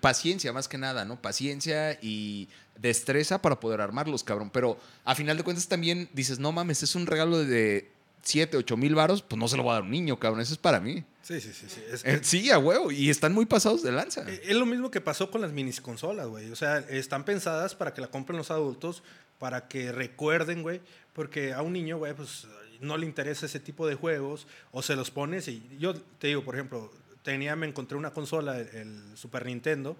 [0.00, 1.20] paciencia más que nada, ¿no?
[1.20, 4.50] Paciencia y destreza para poder armarlos, cabrón.
[4.50, 7.90] Pero a final de cuentas también dices, no mames, es un regalo de
[8.22, 10.40] 7, 8 mil varos, pues no se lo va a dar un niño, cabrón.
[10.40, 11.04] Eso es para mí.
[11.22, 11.66] Sí, sí, sí.
[11.68, 11.82] sí.
[11.90, 12.90] Es, Eh, sí, a huevo.
[12.90, 14.24] Y están muy pasados de lanza.
[14.28, 16.50] Eh, Es lo mismo que pasó con las mini consolas, güey.
[16.50, 19.02] O sea, están pensadas para que la compren los adultos,
[19.38, 20.80] para que recuerden, güey.
[21.12, 22.46] Porque a un niño, güey, pues
[22.80, 26.42] no le interesa ese tipo de juegos o se los pones y yo te digo,
[26.42, 26.90] por ejemplo,
[27.22, 29.96] tenía, me encontré una consola, el Super Nintendo,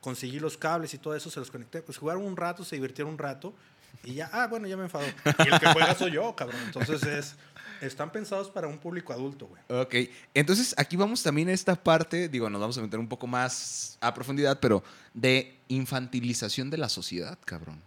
[0.00, 3.12] conseguí los cables y todo eso, se los conecté, pues jugaron un rato, se divirtieron
[3.12, 3.54] un rato
[4.04, 5.06] y ya, ah, bueno, ya me enfadó.
[5.06, 6.60] Y el que juega soy yo, cabrón.
[6.64, 7.34] Entonces es,
[7.80, 9.62] están pensados para un público adulto, güey.
[9.80, 13.26] Ok, entonces aquí vamos también a esta parte, digo, nos vamos a meter un poco
[13.26, 14.82] más a profundidad, pero
[15.14, 17.82] de infantilización de la sociedad, cabrón.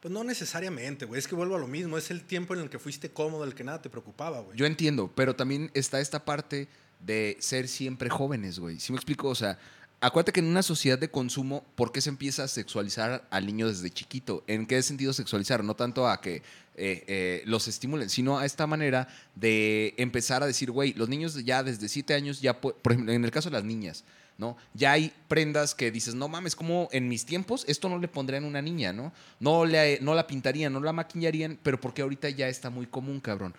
[0.00, 1.18] Pues no necesariamente, güey.
[1.18, 1.98] Es que vuelvo a lo mismo.
[1.98, 4.56] Es el tiempo en el que fuiste cómodo, el que nada te preocupaba, güey.
[4.56, 6.68] Yo entiendo, pero también está esta parte
[7.00, 8.80] de ser siempre jóvenes, güey.
[8.80, 9.28] ¿Sí me explico?
[9.28, 9.58] O sea,
[10.00, 13.68] acuérdate que en una sociedad de consumo, ¿por qué se empieza a sexualizar al niño
[13.68, 14.42] desde chiquito?
[14.46, 15.62] ¿En qué sentido sexualizar?
[15.62, 16.36] No tanto a que
[16.76, 21.34] eh, eh, los estimulen, sino a esta manera de empezar a decir, güey, los niños
[21.44, 24.04] ya desde siete años, ya, por ejemplo, en el caso de las niñas,
[24.38, 24.56] ¿no?
[24.72, 28.44] Ya hay prendas que dices, no mames, como en mis tiempos esto no le pondrían
[28.44, 29.12] a una niña, ¿no?
[29.38, 33.20] No, le, no la pintarían, no la maquillarían, pero porque ahorita ya está muy común,
[33.20, 33.54] cabrón.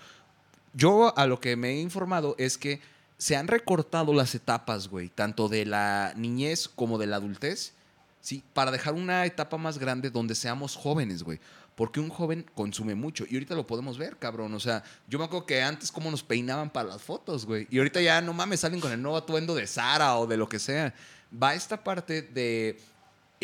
[0.74, 2.82] Yo a lo que me he informado es que
[3.22, 7.74] se han recortado las etapas, güey, tanto de la niñez como de la adultez,
[8.20, 8.44] ¿sí?
[8.56, 11.40] Para dejar una etapa más grande donde seamos jóvenes, güey.
[11.76, 13.26] Porque un joven consume mucho.
[13.30, 14.56] Y ahorita lo podemos ver, cabrón.
[14.56, 17.68] O sea, yo me acuerdo que antes cómo nos peinaban para las fotos, güey.
[17.70, 20.50] Y ahorita ya, no mames, salen con el nuevo atuendo de Sara o de lo
[20.50, 20.92] que sea.
[21.32, 22.82] Va esta parte de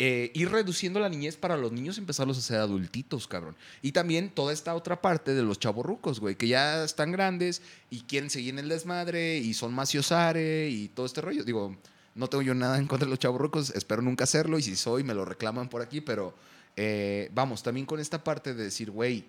[0.00, 3.56] eh, ir reduciendo la niñez para los niños empezarlos a ser adultitos, cabrón.
[3.82, 8.02] Y también toda esta otra parte de los chavorrucos, güey, que ya están grandes y
[8.02, 11.42] quieren seguir en el desmadre y son maciosare y todo este rollo.
[11.42, 11.76] Digo,
[12.14, 15.02] no tengo yo nada en contra de los chavorrucos, espero nunca hacerlo y si soy
[15.02, 16.32] me lo reclaman por aquí, pero
[16.76, 19.24] eh, vamos, también con esta parte de decir, güey,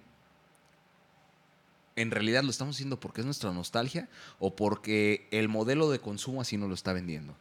[1.96, 6.42] en realidad lo estamos haciendo porque es nuestra nostalgia o porque el modelo de consumo
[6.42, 7.36] así nos lo está vendiendo.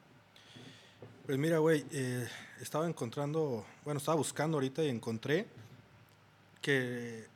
[1.27, 2.27] Pues mira, güey, eh,
[2.61, 5.47] estaba encontrando, bueno, estaba buscando ahorita y encontré
[6.61, 7.27] que...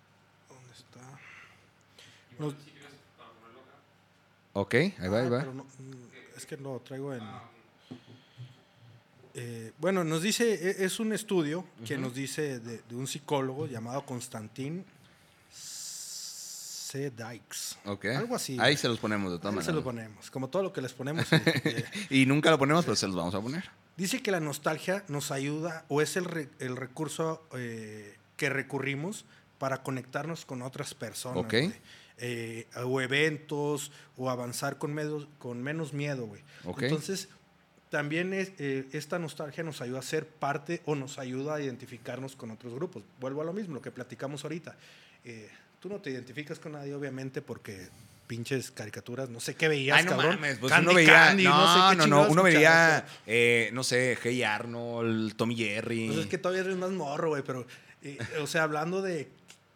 [0.49, 1.01] ¿Dónde está?
[2.39, 2.55] Nos-
[4.55, 5.43] Ok, ahí va, ahí Ah, va.
[5.45, 5.67] no, mm,
[6.37, 7.23] es que lo traigo en...
[9.35, 13.67] Eh, bueno, nos dice, e- es un estudio que nos dice de, de un psicólogo
[13.67, 14.85] llamado Constantin
[15.51, 17.11] C.
[17.11, 17.79] Dykes.
[17.87, 18.05] Ok.
[18.15, 18.59] Algo así.
[18.61, 19.65] Ahí se los ponemos de todas maneras.
[19.65, 21.27] se lo ponemos, como todo lo que les ponemos.
[21.33, 23.65] eh, Y nunca lo ponemos, pero se los vamos a poner.
[23.97, 29.25] Dice que la nostalgia nos ayuda o es el, re- el recurso eh, que recurrimos
[29.59, 31.45] para conectarnos con otras personas.
[31.69, 31.81] Güey.
[32.19, 36.43] Eh, o eventos o avanzar con, menos- con menos miedo, güey.
[36.87, 37.29] Entonces,
[37.91, 42.37] también es, eh, esta nostalgia nos ayuda a ser parte o nos ayuda a identificarnos
[42.37, 43.03] con otros grupos.
[43.21, 44.77] Vuelvo a lo mismo, lo que platicamos ahorita.
[45.25, 45.51] Eh,
[45.81, 47.89] tú no te identificas con nadie, obviamente, porque
[48.33, 49.29] pinches caricaturas.
[49.29, 50.37] No sé qué veías, Ay, no cabrón.
[50.37, 51.13] mames, pues Candy uno veía.
[51.13, 56.07] Candy, no, sé qué no, no, uno veía, eh, no sé, Hey Arnold, Tommy Jerry.
[56.07, 57.67] Pues es que todavía eres más morro, güey, pero,
[58.03, 59.29] eh, o sea, hablando de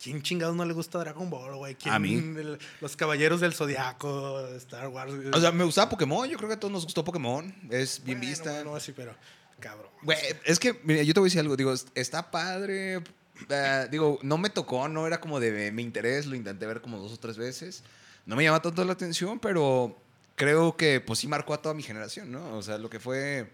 [0.02, 1.74] quién chingados no le gusta Dragon Ball, güey.
[1.74, 2.14] ¿Quién- A mí.
[2.14, 5.14] el- los Caballeros del Zodiaco, Star Wars.
[5.14, 5.28] güey.
[5.34, 7.54] O sea, me gustaba Pokémon, yo creo que a todos nos gustó Pokémon.
[7.70, 8.52] Es bien Bueno, vista.
[8.62, 9.14] bueno, sí, pero
[9.60, 9.90] cabrón.
[10.02, 13.02] Güey, es que, mira, yo te voy a decir algo, digo, es- está padre.
[13.50, 16.96] eh, digo, no me tocó, no era como de mi interés, lo intenté ver como
[16.98, 17.82] dos o tres veces.
[18.26, 19.96] No me llama tanto la atención, pero
[20.34, 22.56] creo que pues sí marcó a toda mi generación, ¿no?
[22.56, 23.48] O sea, lo que fue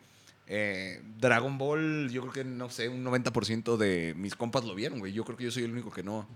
[0.46, 4.98] eh, Dragon Ball, yo creo que, no sé, un 90% de mis compas lo vieron,
[4.98, 5.12] güey.
[5.12, 6.26] Yo creo que yo soy el único que no,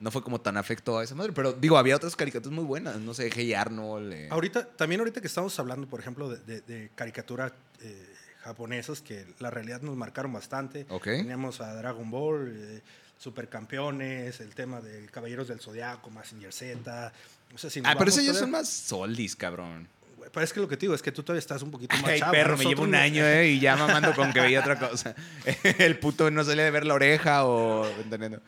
[0.00, 1.32] no fue como tan afecto a esa madre.
[1.32, 4.12] Pero digo, había otras caricaturas muy buenas, no sé, Hey Arnold.
[4.12, 4.28] eh.
[4.30, 8.06] Ahorita, también ahorita que estamos hablando, por ejemplo, de, de, de caricaturas eh,
[8.42, 10.86] japonesas que la realidad nos marcaron bastante.
[10.90, 11.04] Ok.
[11.04, 12.82] Teníamos a Dragon Ball, eh,
[13.18, 17.12] Supercampeones, el tema de Caballeros del Zodiaco, Mazinger Z.
[17.54, 19.88] O sea, si nos Ah, pero esos ya todavía- son más soldis, cabrón.
[20.32, 22.06] Pero es que lo que te digo es que tú todavía estás un poquito más
[22.06, 22.32] Ay, chavo.
[22.32, 23.48] perro, me llevo un año, ¿eh?
[23.50, 25.14] Y ya mamando con que veía otra cosa.
[25.78, 27.84] El puto no salía de ver la oreja o...
[28.00, 28.40] ¿Entendiendo?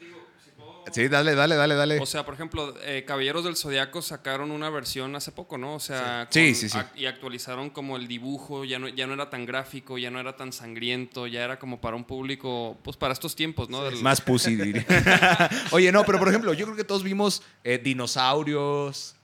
[0.94, 1.98] Sí, dale, dale, dale, dale.
[2.00, 5.74] O sea, por ejemplo, eh, Caballeros del Zodiaco sacaron una versión hace poco, ¿no?
[5.74, 6.38] O sea, Sí.
[6.40, 9.98] con- Sí, sí, y actualizaron como el dibujo, ya no, ya no era tan gráfico,
[9.98, 13.68] ya no era tan sangriento, ya era como para un público, pues para estos tiempos,
[13.68, 13.82] ¿no?
[13.84, 14.84] Del- Más pussy, diría.
[15.72, 19.16] Oye, no, pero por ejemplo, yo creo que todos vimos eh, dinosaurios,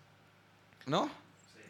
[0.87, 1.20] ¿no?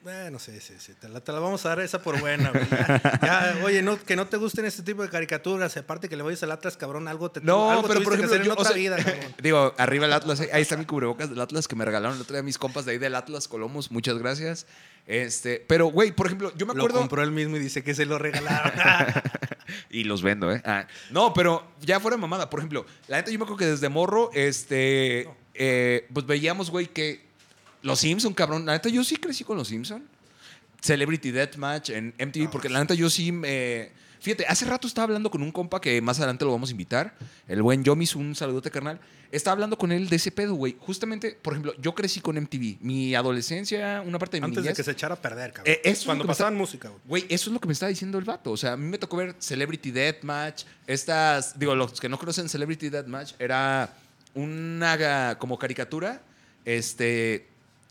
[0.03, 0.95] Bueno, sí, sí, sí.
[0.95, 2.67] Te la, te la vamos a dar esa por buena, güey.
[2.71, 5.77] Ya, ya, oye, no, que no te gusten este tipo de caricaturas.
[5.77, 8.43] Aparte que le vayas al Atlas, cabrón, algo te No, algo pero por ejemplo, yo,
[8.45, 9.35] en o otra sea, vida, cabrón.
[9.43, 12.35] digo, arriba el Atlas, ahí está mi cubrebocas del Atlas que me regalaron el otro
[12.35, 14.67] día mis compas de ahí del Atlas Colomos, muchas gracias.
[15.07, 17.95] Este, pero güey, por ejemplo, yo me Lo acuerdo compró él mismo y dice que
[17.95, 18.73] se lo regalaron.
[19.91, 20.63] y los vendo, ¿eh?
[20.65, 23.91] Ah, no, pero ya fuera mamada, por ejemplo, la neta yo me acuerdo que desde
[23.91, 27.30] morro, este, eh, pues veíamos, güey, que
[27.83, 30.05] los Simpson, cabrón, la neta yo sí crecí con los Simpson.
[30.81, 33.91] Celebrity Deathmatch en MTV, porque la neta yo sí me...
[34.21, 37.15] Fíjate, hace rato estaba hablando con un compa que más adelante lo vamos a invitar,
[37.49, 39.01] el buen Yomis, un saludote carnal.
[39.33, 40.77] Estaba hablando con él de ese pedo, güey.
[40.79, 42.81] Justamente, por ejemplo, yo crecí con MTV.
[42.81, 45.73] Mi adolescencia, una parte de mi Antes de que se echara a perder, cabrón.
[45.73, 47.23] Eh, eso Cuando pasaban música, güey.
[47.23, 48.51] Güey, eso es lo que me estaba diciendo el vato.
[48.51, 50.65] O sea, a mí me tocó ver Celebrity Deathmatch.
[50.87, 53.95] Estas, digo, los que no conocen Celebrity Deathmatch, era
[54.35, 56.21] una como caricatura,
[56.67, 57.49] este,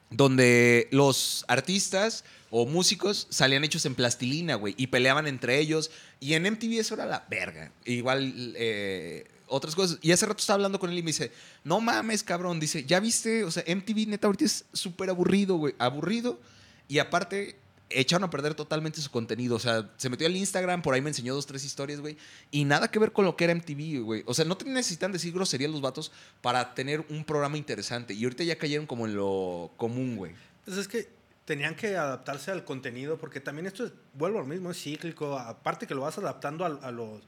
[0.10, 5.92] donde los artistas o músicos salían hechos en plastilina, güey, y peleaban entre ellos.
[6.20, 7.72] Y en MTV eso era la verga.
[7.86, 10.00] Igual, eh, otras cosas.
[10.02, 11.32] Y hace rato estaba hablando con él y me dice,
[11.64, 12.60] no mames, cabrón.
[12.60, 13.44] Dice, ¿ya viste?
[13.44, 15.76] O sea, MTV neta ahorita es súper aburrido, güey.
[15.78, 16.40] Aburrido.
[16.88, 17.58] Y aparte,
[17.90, 19.56] echaron a perder totalmente su contenido.
[19.56, 22.18] O sea, se metió al Instagram, por ahí me enseñó dos, tres historias, güey.
[22.52, 24.24] Y nada que ver con lo que era MTV, güey.
[24.26, 28.14] O sea, no te necesitan decir groserías los vatos para tener un programa interesante.
[28.14, 30.34] Y ahorita ya cayeron como en lo común, güey.
[30.66, 31.10] Pues es que
[31.46, 35.38] tenían que adaptarse al contenido, porque también esto es, vuelvo a lo mismo, es cíclico.
[35.38, 37.22] Aparte que lo vas adaptando a, a los,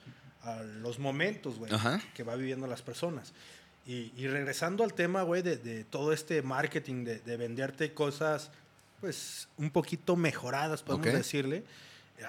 [0.43, 1.71] a los momentos, güey,
[2.13, 3.33] que va viviendo las personas.
[3.87, 8.51] Y, y regresando al tema, güey, de, de todo este marketing, de, de venderte cosas,
[9.01, 11.65] pues, un poquito mejoradas, podemos decirle.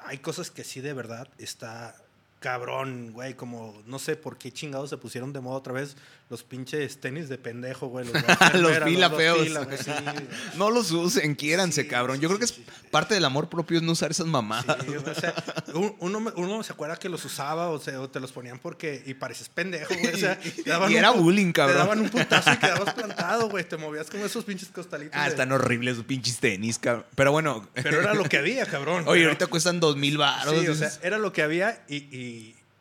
[0.06, 1.94] Hay cosas que sí, de verdad, está
[2.42, 5.96] cabrón, güey, como no sé por qué chingados se pusieron de moda otra vez
[6.28, 8.06] los pinches tenis de pendejo, güey.
[8.06, 8.14] Los,
[8.54, 9.38] Los fila dos feos.
[9.42, 10.16] fila, güey, sí, güey.
[10.56, 12.16] No los usen, quiéranse, Sí, cabrón.
[12.16, 12.54] sí, Yo creo que es
[12.90, 14.76] parte del amor propio es no usar esas mamadas.
[14.86, 15.34] Sí, o sea,
[15.74, 19.02] un- uno, uno se acuerda que los usaba o, sea, o te los ponían porque
[19.06, 20.14] y pareces pendejo, güey.
[20.14, 21.76] O sea, te daban Y era bullying, cabrón.
[21.76, 23.64] Te daban un putazo y quedabas plantado, güey.
[23.68, 25.14] Te movías como esos pinches costalitos.
[25.18, 27.04] Ah, de- están horribles sus pinches tenis, cabrón.
[27.14, 27.68] Pero bueno.
[27.74, 29.04] Pero era lo que había, cabrón.
[29.06, 30.58] Oye, Pero- ahorita cuestan dos mil baros.
[30.60, 32.31] Sí, o sea, era lo que había y, y,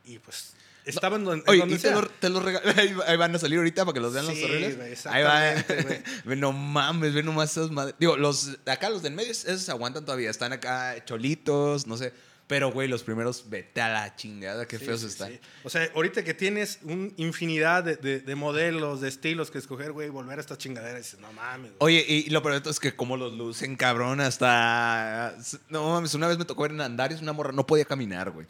[0.05, 0.53] y, pues
[0.85, 2.43] estaban don- en Oye, donde y te, lo- te los
[3.07, 4.77] ahí, van a salir ahorita para que los vean los Sí, horribles.
[4.77, 6.35] güey, Ahí va.
[6.35, 7.95] no mames, ve nomás esas madres.
[7.99, 10.29] Digo, los acá, los del medio, esos aguantan todavía.
[10.29, 12.13] Están acá cholitos, no sé.
[12.47, 15.39] Pero, güey, los primeros, vete a la chingada, qué Sí, feos sí, están.
[15.63, 19.93] O sea, ahorita que tienes una infinidad de, de- de modelos, de estilos que escoger,
[19.93, 21.71] güey, volver a estas chingaderas, dices, no mames.
[21.77, 21.95] güey.
[21.99, 25.33] Oye, y lo peor de todo es que como los lucen, cabrón, hasta...
[25.69, 28.47] No mames, una vez me tocó ver en Andarios una morra, no podía caminar, güey.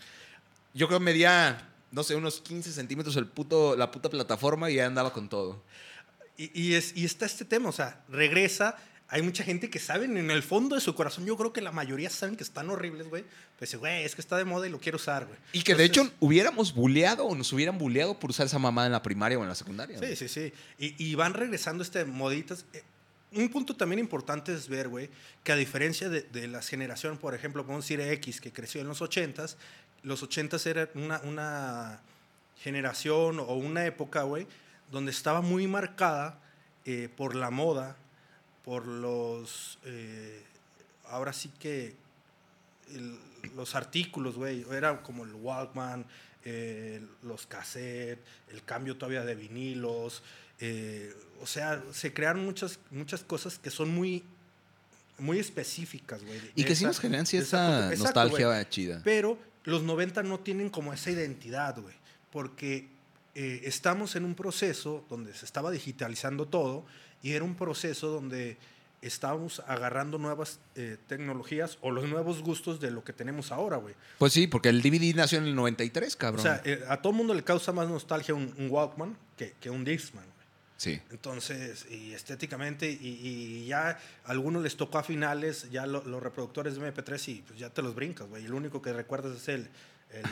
[0.73, 4.75] Yo creo que medía, no sé, unos 15 centímetros el puto, la puta plataforma y
[4.75, 5.63] ya andaba con todo.
[6.37, 8.77] Y, y es, y está este tema, o sea, regresa.
[9.07, 11.73] Hay mucha gente que saben en el fondo de su corazón, yo creo que la
[11.73, 13.25] mayoría saben que están horribles, güey.
[13.59, 15.37] Pues güey, es que está de moda y lo quiero usar, güey.
[15.51, 18.93] Y que de hecho hubiéramos buleado o nos hubieran buleado por usar esa mamada en
[18.93, 19.99] la primaria o en la secundaria.
[19.99, 20.53] Sí, sí, sí.
[20.79, 22.65] Y, y van regresando este moditas.
[23.33, 25.09] Un punto también importante es ver, güey,
[25.43, 28.87] que a diferencia de, de las generaciones, por ejemplo, podemos decir X, que creció en
[28.87, 29.55] los 80s,
[30.03, 32.01] los 80s era una,
[32.57, 34.47] generación o una época, güey,
[34.91, 36.39] donde estaba muy marcada
[36.85, 37.95] eh, por la moda
[38.63, 40.43] por los, eh,
[41.09, 41.95] ahora sí que
[43.55, 46.05] los artículos, güey, era como el Walkman,
[46.45, 48.19] eh, los cassettes,
[48.51, 50.21] el cambio todavía de vinilos,
[50.61, 54.23] eh, o sea, se crearon muchas, muchas cosas que son muy,
[55.17, 56.39] muy específicas, güey.
[56.55, 57.93] Y que sí esa- nos generan cierta esa.
[57.93, 58.69] Exacto, nostalgia güey.
[58.69, 59.01] chida.
[59.03, 61.95] Pero los 90 no tienen como esa identidad, güey.
[62.31, 62.87] Porque
[63.35, 66.85] eh, estamos en un proceso donde se estaba digitalizando todo
[67.23, 68.57] y era un proceso donde
[69.01, 73.95] estábamos agarrando nuevas eh, tecnologías o los nuevos gustos de lo que tenemos ahora, güey.
[74.19, 76.39] Pues sí, porque el DVD nació en el 93, cabrón.
[76.39, 79.69] O sea, eh, a todo mundo le causa más nostalgia un, un Walkman que, que
[79.71, 80.25] un Discman.
[80.81, 80.99] Sí.
[81.11, 83.89] Entonces, y estéticamente, y, y ya
[84.25, 87.69] a algunos les tocó a finales, ya lo- los reproductores de MP3 y pues ya
[87.69, 88.45] te los brincas, güey.
[88.45, 89.67] El único que recuerdas es el,
[90.11, 90.25] el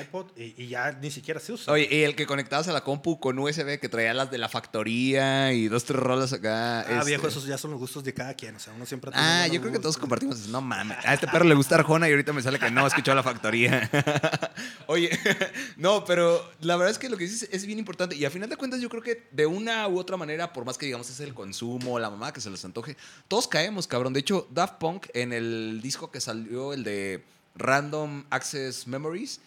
[0.00, 1.72] iPod y, y ya ni siquiera se usa.
[1.72, 4.48] Oye, y el que conectabas a la compu con USB que traía las de la
[4.48, 6.80] factoría y dos, tres rolas acá.
[6.80, 8.56] ah, este- viejo, esos ya son los gustos de cada quien.
[8.56, 10.48] O sea, uno siempre Ah, yo creo que todos compartimos.
[10.48, 10.98] No mames.
[11.04, 13.88] A este perro le gusta Arjona y ahorita me sale que no, escuchó la factoría.
[14.86, 15.10] Oye,
[15.76, 18.16] no, pero la verdad es que lo que dices es bien importante.
[18.16, 20.78] Y a final de cuentas, yo creo que de una u otra manera, por más
[20.78, 22.96] que digamos es el consumo, la mamá que se les antoje,
[23.28, 24.12] todos caemos, cabrón.
[24.12, 27.24] De hecho, Daft Punk en el disco que salió, el de
[27.56, 29.40] Random Access Memories,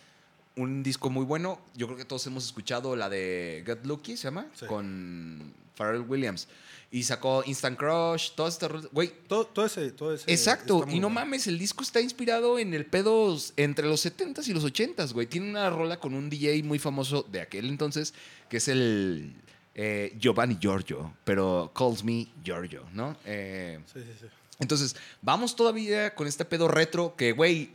[0.56, 1.60] un disco muy bueno.
[1.76, 4.48] Yo creo que todos hemos escuchado la de Get Lucky, ¿se llama?
[4.54, 4.66] Sí.
[4.66, 6.48] Con Pharrell Williams.
[6.94, 8.70] Y sacó Instant Crush, todas estas.
[8.92, 12.74] Güey, Todo, todo ese, todo ese Exacto, y no mames, el disco está inspirado en
[12.74, 15.26] el pedo entre los 70s y los 80s, güey.
[15.28, 18.14] Tiene una rola con un DJ muy famoso de aquel entonces,
[18.50, 19.34] que es el
[19.74, 23.16] eh, Giovanni Giorgio, pero calls me Giorgio, ¿no?
[23.26, 24.26] Eh, Sí, sí, sí.
[24.60, 27.70] entonces, vamos todavía con este pedo retro que, güey,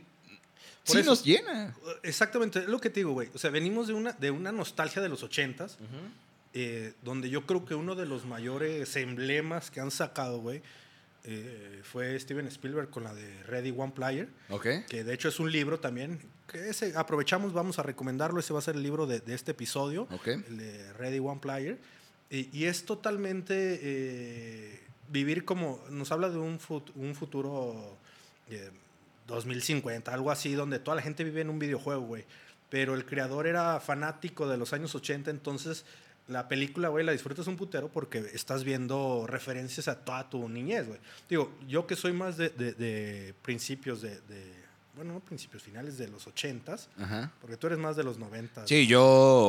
[0.93, 1.75] sí eso- nos llena.
[2.03, 3.29] Exactamente, es lo que te digo, güey.
[3.33, 5.77] O sea, venimos de una, de una nostalgia de los ochentas,
[6.53, 10.61] eh, donde yo creo que uno de los mayores emblemas que han sacado, güey,
[11.23, 14.65] eh, fue Steven Spielberg con la de Ready One Player, ¿Ok?
[14.87, 16.19] que de hecho es un libro también,
[16.49, 19.51] que ese aprovechamos, vamos a recomendarlo, ese va a ser el libro de, de este
[19.51, 20.27] episodio, Ok.
[20.27, 21.77] el de Ready One Player,
[22.29, 27.97] y, y es totalmente eh, vivir como, nos habla de un, fut- un futuro...
[28.49, 28.71] eh,
[29.27, 32.25] 2050, algo así, donde toda la gente vive en un videojuego, güey.
[32.69, 35.85] Pero el creador era fanático de los años 80, entonces
[36.27, 40.85] la película, güey, la disfrutas un putero porque estás viendo referencias a toda tu niñez,
[40.87, 40.99] güey.
[41.29, 44.57] Digo, yo que soy más de, de- de principios de, de-
[44.95, 47.31] bueno, no principios, finales de los 80s, Ajá.
[47.39, 48.67] porque tú eres más de los 90.
[48.67, 49.05] Sí, yo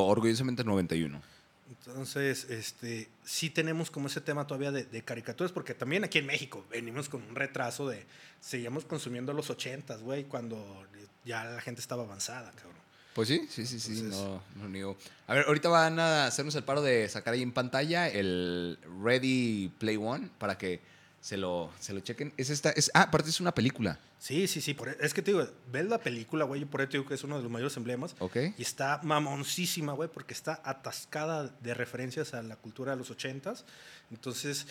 [0.07, 1.21] orgullosamente 91.
[1.68, 6.26] Entonces, este, sí tenemos como ese tema todavía de, de caricaturas, porque también aquí en
[6.26, 8.04] México venimos con un retraso de,
[8.40, 10.87] seguíamos consumiendo los 80s, güey, cuando
[11.24, 12.78] ya la gente estaba avanzada, cabrón.
[13.14, 14.96] Pues sí, sí, sí, sí, no, no niego.
[15.26, 19.72] A ver, ahorita van a hacernos el paro de sacar ahí en pantalla el Ready
[19.78, 20.81] Play One para que
[21.20, 22.33] se lo, se lo chequen.
[22.37, 25.31] Es esta, es, ah, aparte es una película, Sí, sí, sí, por- es que te
[25.31, 27.76] digo, ves la película, güey, por eso te digo que es uno de los mayores
[27.76, 28.16] emblemas.
[28.18, 28.37] ¿ok?
[28.59, 33.64] Y está mamoncísima, güey, porque está atascada de referencias a la cultura de los ochentas.
[34.11, 34.66] Entonces,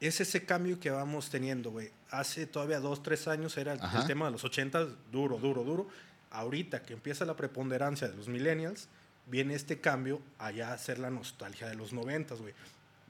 [0.00, 1.90] es ese cambio que vamos teniendo, güey.
[2.10, 5.88] Hace todavía dos, tres años era el, el tema de los ochentas, duro, duro, duro.
[6.30, 8.88] Ahorita que empieza la preponderancia de los millennials,
[9.26, 12.52] viene este cambio allá a ser la nostalgia de los noventas, güey.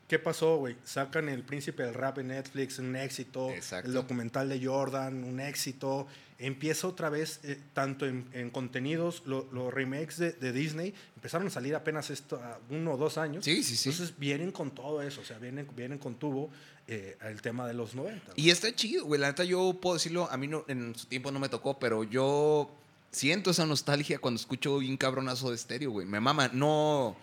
[0.09, 0.75] ¿Qué pasó, güey?
[0.85, 3.51] Sacan El Príncipe del Rap en Netflix, un éxito.
[3.51, 3.88] Exacto.
[3.88, 6.07] El documental de Jordan, un éxito.
[6.38, 11.49] Empieza otra vez, eh, tanto en, en contenidos, lo- los remakes de, de Disney empezaron
[11.49, 13.44] a salir apenas esto, a uno o dos años.
[13.44, 13.90] Sí, sí, sí.
[13.90, 16.49] Entonces vienen con todo eso, o sea, vienen, vienen con tubo
[16.87, 18.33] eh, el tema de los 90.
[18.37, 19.21] Y está chido, güey.
[19.21, 22.05] La neta, yo puedo decirlo, a mí no, en su tiempo no me tocó, pero
[22.05, 22.71] yo
[23.11, 26.07] siento esa nostalgia cuando escucho bien cabronazo de estéreo, güey.
[26.07, 26.49] Me mama.
[26.55, 27.16] No.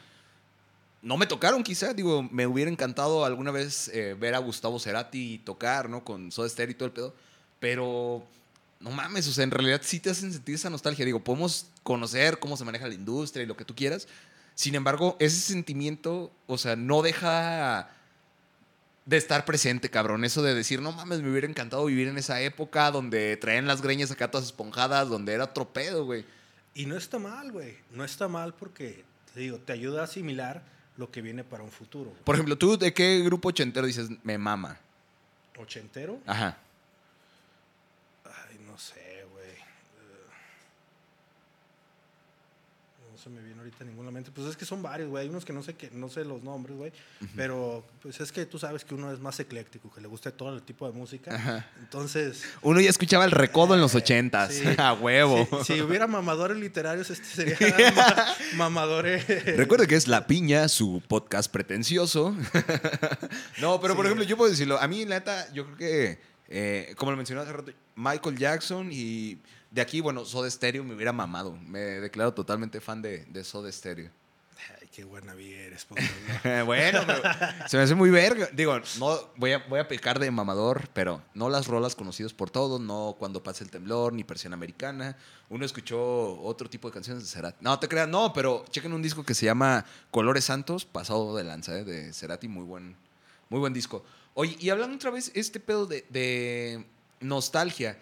[1.06, 1.94] No me tocaron, quizá.
[1.94, 6.04] Digo, me hubiera encantado alguna vez eh, ver a Gustavo Cerati tocar, ¿no?
[6.04, 7.13] Con Soda Stereo y todo el pedo.
[7.60, 8.26] Pero.
[8.80, 11.06] No mames, o sea, en realidad sí te hacen sentir esa nostalgia.
[11.06, 14.08] Digo, podemos conocer cómo se maneja la industria y lo que tú quieras.
[14.56, 17.91] Sin embargo, ese sentimiento, o sea, no deja
[19.06, 20.26] de estar presente, cabrón.
[20.26, 23.84] Eso de decir, no mames, me hubiera encantado vivir en esa época donde traían las
[23.84, 26.26] greñas acá todas esponjadas, donde era otro pedo, güey.
[26.74, 27.78] Y no está mal, güey.
[27.91, 31.72] No está mal porque, te digo, te ayuda a asimilar lo que viene para un
[31.72, 32.10] futuro.
[32.12, 32.24] güey.
[32.24, 34.78] Por ejemplo, ¿tú de qué grupo ochentero dices, me mama?
[35.58, 36.20] ¿Ochentero?
[36.26, 36.58] Ajá.
[38.26, 39.50] Ay, no sé, güey.
[39.50, 40.26] Eh,
[43.12, 44.30] no se me viene ahorita ninguna mente.
[44.32, 45.23] Pues es que son varios, güey.
[45.23, 46.93] Hay unos que no sé que no sé los nombres, güey.
[47.36, 50.53] Pero pues es que tú sabes que uno es más ecléctico, que le gusta todo
[50.55, 51.65] el tipo de música.
[51.80, 54.53] Entonces, Uno ya escuchaba el recodo en los ochentas.
[54.53, 54.63] sí.
[54.78, 55.47] A huevo.
[55.63, 59.26] si, si hubiera mamadores literarios, este sería ma- mamadores.
[59.57, 62.36] Recuerde que es La Piña, su podcast pretencioso.
[63.61, 64.80] no, pero por ejemplo, yo puedo decirlo.
[64.80, 68.89] A mí, la neta, yo creo que, eh, como lo mencioné hace rato, Michael Jackson
[68.91, 69.39] y
[69.76, 71.51] de aquí, bueno, Soda Stereo me hubiera mamado.
[71.67, 74.09] Me declaro totalmente fan de, de Soda Stereo.
[74.80, 75.86] Ay, qué buena vida eres,
[76.65, 77.21] bueno, pero
[77.67, 78.47] se me hace muy verga.
[78.53, 82.49] Digo, no voy a, voy a pecar de mamador, pero no las rolas conocidas por
[82.49, 85.17] todos, no cuando pasa el temblor, ni persiana americana.
[85.49, 87.57] Uno escuchó otro tipo de canciones de Cerati.
[87.59, 91.43] No, te creas, no, pero chequen un disco que se llama Colores Santos, pasado de
[91.43, 91.84] lanza, ¿eh?
[91.84, 92.95] de Cerati, muy buen,
[93.49, 94.05] muy buen disco.
[94.36, 96.86] Oye, y hablando otra vez, este pedo de, de
[97.19, 97.99] nostalgia.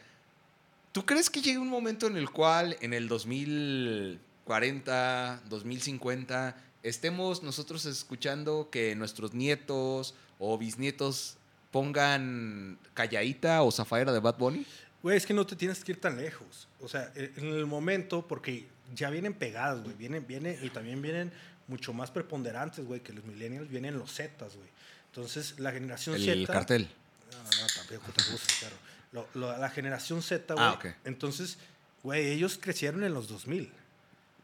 [0.94, 7.86] ¿Tú crees que llegue un momento en el cual en el 2040, 2050, estemos nosotros
[7.86, 11.36] escuchando que nuestros nietos o bisnietos
[11.72, 14.66] pongan Calladita o Zafaira de Bad Bunny?
[15.02, 16.68] Güey, es que no te tienes que ir tan lejos.
[16.80, 19.96] O sea, e- en el momento, porque ya vienen pegadas, güey.
[19.98, 21.32] Vienen, vienen, y también vienen
[21.68, 23.68] mucho más preponderantes, güey, que los millennials.
[23.70, 24.68] Vienen los Zetas, güey.
[25.08, 26.54] Entonces, la generación El Z.
[26.54, 26.88] cartel.
[27.32, 28.76] No, no, no, tampoco te gusta, claro.
[29.14, 30.66] Lo- lo- la generación Z, güey.
[30.66, 30.86] Ah, ok.
[31.06, 31.58] Entonces,
[32.04, 33.72] güey, ellos crecieron en los 2000.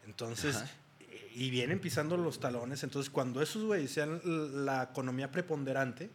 [0.05, 0.69] Entonces, Ajá.
[1.35, 2.83] y vienen pisando los talones.
[2.83, 4.21] Entonces, cuando esos, güey, sean
[4.65, 6.09] la economía preponderante,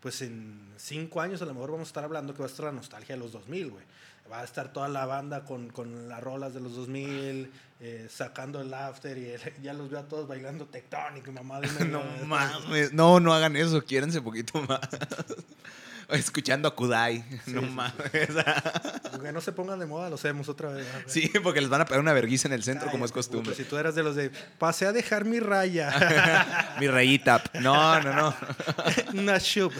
[0.00, 2.66] pues en cinco años a lo mejor vamos a estar hablando que va a estar
[2.66, 3.84] la nostalgia de los 2000, güey.
[4.30, 7.50] Va a estar toda la banda con, con las rolas de los 2000,
[7.80, 11.60] eh, sacando el after y el- ya los veo a todos bailando tectónico, mamá.
[11.90, 14.80] No mames, no, no hagan eso, quiérense poquito más.
[16.18, 17.24] Escuchando a Kudai.
[17.46, 17.72] no sí, sí.
[17.72, 18.10] mames.
[19.22, 20.86] Que no se pongan de moda, lo hacemos otra vez.
[21.06, 23.52] Sí, porque les van a pegar una verguiza en el centro, como es costumbre.
[23.52, 26.76] puto, Si tú eras de los de, pasé a dejar mi raya.
[26.80, 27.42] Mi rayita.
[27.60, 28.34] No, no, no.
[29.14, 29.72] Una chup.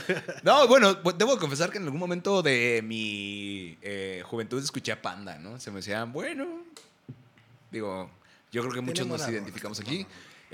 [0.42, 5.02] No, bueno, bu- debo confesar que en algún momento de mi eh, juventud escuché a
[5.02, 5.58] Panda, ¿no?
[5.60, 6.46] Se me decían, bueno,
[7.70, 8.10] digo,
[8.52, 10.06] yo creo que muchos nos identificamos aquí.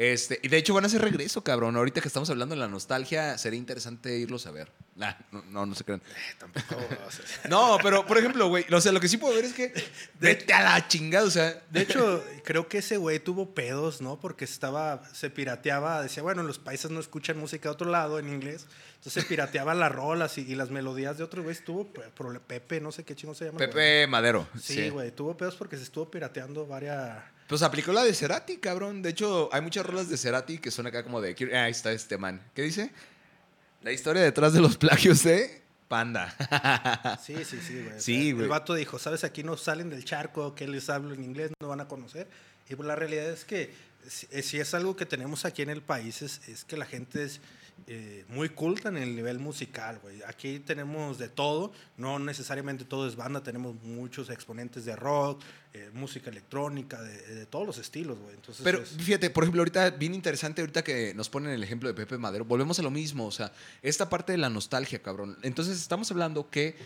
[0.03, 1.77] Este, y de hecho van a hacer regreso, cabrón.
[1.77, 4.73] Ahorita que estamos hablando de la nostalgia, sería interesante irlos a ver.
[4.97, 6.01] Nah, no, no, no se crean.
[6.39, 6.77] Tampoco.
[7.07, 9.53] o sea, No, pero por ejemplo, güey, o sea, lo que sí puedo ver es
[9.53, 9.75] que
[10.19, 14.19] vete a la chingada, o sea, De hecho, creo que ese güey tuvo pedos, ¿no?
[14.19, 18.31] Porque estaba, se pirateaba, decía, bueno, los países no escuchan música de otro lado en
[18.33, 18.67] inglés.
[18.95, 21.63] Entonces se pirateaban las rolas y, y las melodías de otros güeyes.
[21.63, 23.59] Tuvo pe- prole- Pepe, no sé qué chingo se llama.
[23.59, 23.69] güey.
[23.69, 24.49] Pepe Madero.
[24.59, 27.19] Sí, güey, tuvo pedos porque se estuvo pirateando varias.
[27.51, 29.03] Pues aplicó la de Cerati, cabrón.
[29.03, 31.35] De hecho, hay muchas rolas de Cerati que son acá como de.
[31.53, 32.41] Ah, ahí está este man.
[32.55, 32.93] ¿Qué dice?
[33.83, 36.33] La historia detrás de los plagios de Panda.
[37.21, 38.01] Sí, sí, sí, güey.
[38.01, 38.45] Sí, güey.
[38.45, 39.25] El vato dijo, ¿sabes?
[39.25, 42.29] Aquí no salen del charco, que les hablo en inglés, no van a conocer.
[42.69, 43.75] Y pues la realidad es que
[44.07, 47.25] si, si es algo que tenemos aquí en el país, es, es que la gente
[47.25, 47.41] es
[47.87, 50.23] eh, muy culta en el nivel musical, güey.
[50.27, 55.43] Aquí tenemos de todo, no necesariamente todo es banda, tenemos muchos exponentes de rock,
[55.75, 58.35] eh, música electrónica, de, de todos los estilos, güey.
[58.35, 61.89] Entonces, Pero es- fíjate, por ejemplo, ahorita, bien interesante, ahorita que nos ponen el ejemplo
[61.89, 63.53] de Pepe Madero, volvemos a lo mismo, o sea,
[63.83, 65.37] esta parte de la nostalgia, cabrón.
[65.43, 66.77] Entonces, estamos hablando que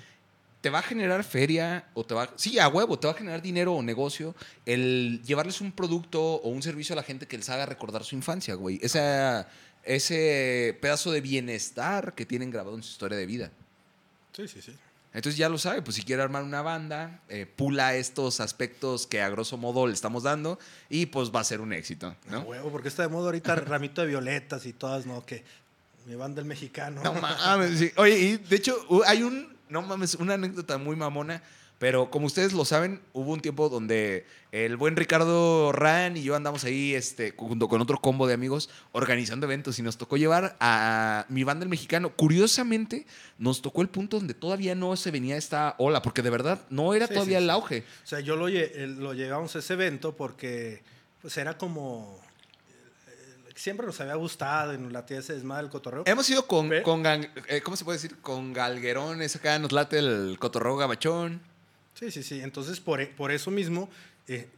[0.60, 3.42] te va a generar feria o te va, sí, a huevo, te va a generar
[3.42, 4.34] dinero o negocio
[4.64, 8.14] el llevarles un producto o un servicio a la gente que les haga recordar su
[8.14, 8.78] infancia, güey.
[8.82, 9.46] Esa,
[9.84, 13.50] ese pedazo de bienestar que tienen grabado en su historia de vida.
[14.32, 14.74] sí, sí, sí.
[15.14, 19.22] Entonces ya lo sabe, pues si quiere armar una banda, eh, pula estos aspectos que
[19.22, 20.58] a grosso modo le estamos dando
[20.90, 22.40] y pues va a ser un éxito, ¿no?
[22.40, 25.24] huevo, porque está de moda ahorita ramito de violetas y todas, ¿no?
[25.24, 25.44] Que
[26.06, 27.00] mi banda el mexicano.
[27.04, 27.92] No mames, sí.
[27.96, 28.76] Oye, y de hecho
[29.06, 31.40] hay un, no mames, una anécdota muy mamona,
[31.78, 36.36] pero como ustedes lo saben, hubo un tiempo donde el buen Ricardo Ran y yo
[36.36, 40.56] andamos ahí este, junto con otro combo de amigos organizando eventos y nos tocó llevar
[40.60, 42.10] a mi banda el mexicano.
[42.14, 43.06] Curiosamente,
[43.38, 46.94] nos tocó el punto donde todavía no se venía esta ola, porque de verdad no
[46.94, 47.84] era Sí, todavía sí, el auge.
[48.04, 50.82] O sea, yo lo, lo llevamos a ese evento porque
[51.20, 52.20] pues era como...
[53.08, 56.04] eh, Siempre nos había gustado en la tía ese desmadre del cotorreo.
[56.06, 58.16] Hemos ido con, con eh, ¿cómo se puede decir?
[58.20, 61.40] Con galguerones, acá nos late el cotorreo gabachón.
[61.94, 62.40] Sí, sí, sí.
[62.40, 63.88] Entonces, por, por eso mismo,
[64.28, 64.48] eh,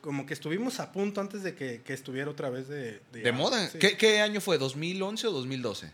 [0.00, 3.00] como que estuvimos a punto antes de que, que estuviera otra vez de...
[3.12, 3.68] De moda.
[3.68, 3.78] Sí.
[3.78, 4.58] ¿Qué, qué año fue?
[4.58, 5.90] ¿2011 o 2012?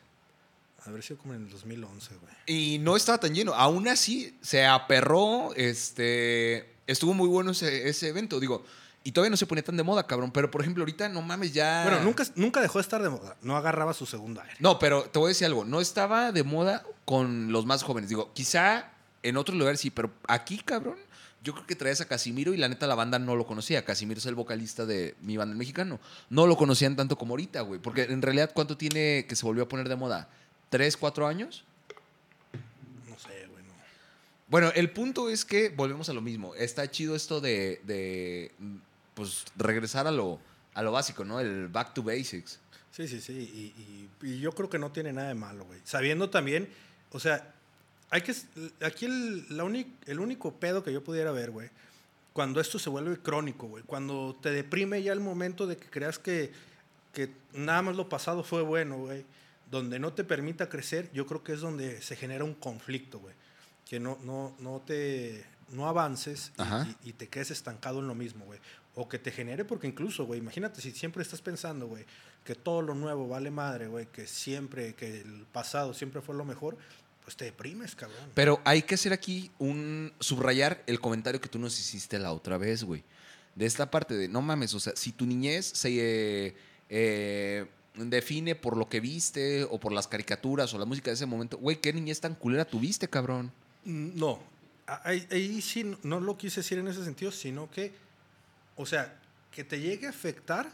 [0.85, 2.35] Haber sido como en el 2011, güey.
[2.47, 3.55] Y no estaba tan lleno.
[3.55, 5.55] Aún así, se aperró.
[5.55, 8.41] Este, estuvo muy bueno ese, ese evento.
[8.41, 8.65] Digo,
[9.05, 10.33] y todavía no se ponía tan de moda, cabrón.
[10.33, 11.85] Pero, por ejemplo, ahorita, no mames, ya...
[11.85, 13.37] Bueno, nunca, nunca dejó de estar de moda.
[13.43, 14.57] No agarraba su segundo aire.
[14.59, 15.65] No, pero te voy a decir algo.
[15.65, 18.11] No estaba de moda con los más jóvenes.
[18.11, 18.91] Digo, quizá
[19.23, 20.97] en otros lugares sí, pero aquí, cabrón,
[21.45, 23.85] yo creo que traías a Casimiro y la neta la banda no lo conocía.
[23.85, 25.99] Casimiro es el vocalista de mi banda el mexicano.
[26.31, 27.81] No lo conocían tanto como ahorita, güey.
[27.81, 30.29] Porque en realidad, ¿cuánto tiene que se volvió a poner de moda?
[30.71, 31.65] ¿Tres, cuatro años?
[33.09, 33.65] No sé, güey.
[33.65, 33.73] no.
[34.49, 36.55] Bueno, el punto es que volvemos a lo mismo.
[36.55, 38.53] Está chido esto de, de,
[39.15, 40.39] pues, regresar a lo,
[40.75, 41.41] a lo básico, ¿no?
[41.41, 42.61] El back to basics.
[42.93, 43.33] Sí, sí, sí.
[43.33, 45.81] Y, y- y yo creo que no tiene nada de malo, güey.
[45.83, 46.69] Sabiendo también,
[47.11, 47.53] o sea,
[48.13, 48.33] hay que.
[48.85, 51.69] Aquí el, la uni- el único pedo que yo pudiera ver, güey,
[52.33, 56.19] cuando esto se vuelve crónico, güey, cuando te deprime ya el momento de que creas
[56.21, 56.53] que,
[57.13, 59.25] que nada más lo pasado fue bueno, güey,
[59.71, 63.35] donde no te permita crecer, yo creo que es donde se genera un conflicto, güey.
[63.89, 65.45] Que no, no, no te.
[65.71, 66.63] No avances y-
[67.05, 68.61] y, y te quedes estancado en lo mismo, güey.
[68.95, 72.05] O que te genere, porque incluso, güey, imagínate si siempre estás pensando, güey,
[72.45, 76.45] que todo lo nuevo vale madre, güey, que siempre, que el pasado siempre fue lo
[76.45, 76.77] mejor,
[77.25, 78.31] pues te deprimes, cabrón.
[78.35, 80.13] Pero hay que hacer aquí un.
[80.21, 83.05] subrayar el comentario que tú nos hiciste la otra vez, güey.
[83.55, 85.91] De esta parte de, no mames, o sea, si tu niñez se
[86.49, 86.57] eh,
[86.89, 91.27] eh, define por lo que viste o por las caricaturas o la música de ese
[91.27, 93.53] momento, güey, ¿qué niñez tan culera tuviste, cabrón?
[93.85, 94.43] Mm, No,
[94.87, 97.93] ahí, ahí sí no lo quise decir en ese sentido, sino que,
[98.77, 99.21] o sea,
[99.51, 100.73] que te llegue a afectar,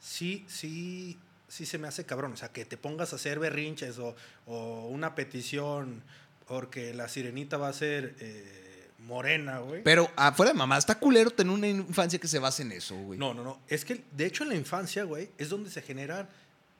[0.00, 1.16] sí, sí,
[1.52, 2.32] sí se me hace cabrón.
[2.32, 6.02] O sea, que te pongas a hacer berrinches o, o una petición
[6.48, 9.82] porque la sirenita va a ser eh, morena, güey.
[9.82, 13.18] Pero afuera de mamá, está culero tener una infancia que se base en eso, güey.
[13.18, 13.60] No, no, no.
[13.68, 16.26] Es que, de hecho, en la infancia, güey, es donde se generan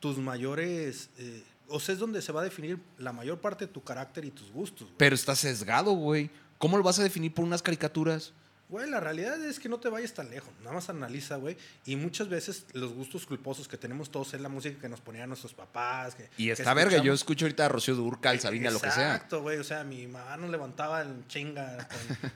[0.00, 1.10] tus mayores...
[1.18, 4.24] eh, o sea, es donde se va a definir la mayor parte de tu carácter
[4.24, 4.98] y tus gustos, güey.
[4.98, 6.30] Pero está sesgado, güey.
[6.58, 8.32] ¿Cómo lo vas a definir por unas caricaturas?
[8.72, 10.48] Güey, la realidad es que no te vayas tan lejos.
[10.62, 11.58] Nada más analiza, güey.
[11.84, 15.28] Y muchas veces los gustos culposos que tenemos todos es la música que nos ponían
[15.28, 16.14] nuestros papás.
[16.14, 19.14] que- Y que está verga, yo escucho ahorita a Rocío Durcal, Sabina, lo que sea.
[19.16, 19.58] Exacto, güey.
[19.58, 21.86] O sea, mi mamá nos levantaba en chinga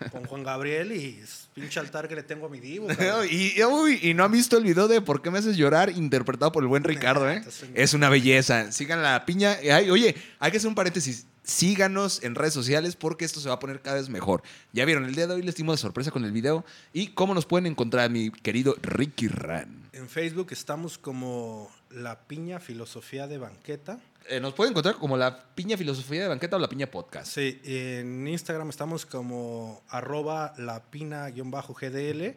[0.03, 2.87] con, con Juan Gabriel y es pinche altar que le tengo a mi divo.
[3.30, 5.89] y, uy, y no han visto el video de ¿Por qué me haces llorar?
[5.89, 7.43] interpretado por el buen Ricardo, ¿eh?
[7.74, 8.72] Es una belleza.
[8.72, 9.57] Sigan la piña.
[9.72, 11.24] Ay, oye, hay que hacer un paréntesis.
[11.47, 14.43] Síganos en redes sociales porque esto se va a poner cada vez mejor.
[14.73, 16.65] Ya vieron, el día de hoy les dimos de sorpresa con el video.
[16.93, 19.89] ¿Y cómo nos pueden encontrar, mi querido Ricky Ran?
[19.93, 24.01] En Facebook estamos como La Piña Filosofía de Banqueta.
[24.29, 27.33] Eh, nos pueden encontrar como la piña filosofía de banqueta o la piña podcast.
[27.33, 32.35] Sí, en Instagram estamos como arroba lapina-gdl.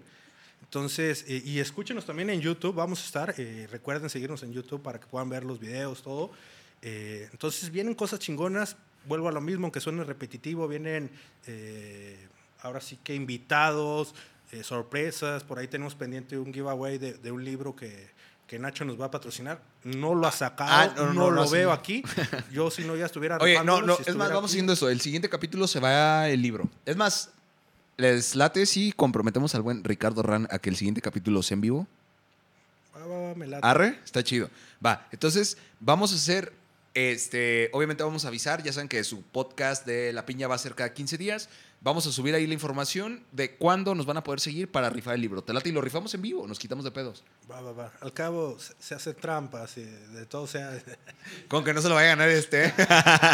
[0.62, 4.84] Entonces, eh, y escúchenos también en YouTube, vamos a estar, eh, recuerden seguirnos en YouTube
[4.84, 6.30] para que puedan ver los videos, todo.
[6.84, 11.10] Eh, entonces, vienen cosas chingonas, vuelvo a lo mismo, aunque suene repetitivo, vienen
[11.48, 12.28] eh,
[12.62, 14.14] ahora sí que invitados,
[14.52, 18.10] eh, sorpresas, por ahí tenemos pendiente un giveaway de, de un libro que,
[18.50, 19.62] que Nacho nos va a patrocinar.
[19.84, 22.04] No lo ha sacado, ah, no, no, no, no, lo veo aquí.
[22.52, 24.54] Yo si no ya estuviera Oye, no, no, si es más, vamos aquí.
[24.54, 24.90] haciendo eso.
[24.90, 26.68] El siguiente capítulo se va el libro.
[26.84, 27.30] Es más,
[27.98, 31.62] les late si comprometemos al buen Ricardo Ran a que el siguiente capítulo sea en
[31.62, 31.88] vivo.
[32.96, 33.68] Va, va, va, me late.
[33.68, 34.50] Arre, está chido.
[34.84, 36.52] Va, entonces vamos a hacer,
[36.94, 40.58] este, obviamente vamos a avisar, ya saben que su podcast de La Piña va a
[40.58, 41.50] ser cada 15 días.
[41.82, 45.16] Vamos a subir ahí la información de cuándo nos van a poder seguir para rifar
[45.16, 45.42] el libro.
[45.42, 47.24] Te late y lo rifamos en vivo, nos quitamos de pedos.
[47.50, 47.94] Va, va, va.
[48.02, 50.78] Al cabo se, se hace trampas, y de todo sea.
[51.48, 52.74] Con que no se lo vaya a ganar este.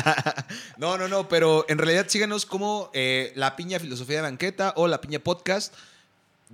[0.77, 4.87] no, no, no, pero en realidad síganos como eh, La Piña Filosofía de Banqueta o
[4.87, 5.73] La Piña Podcast.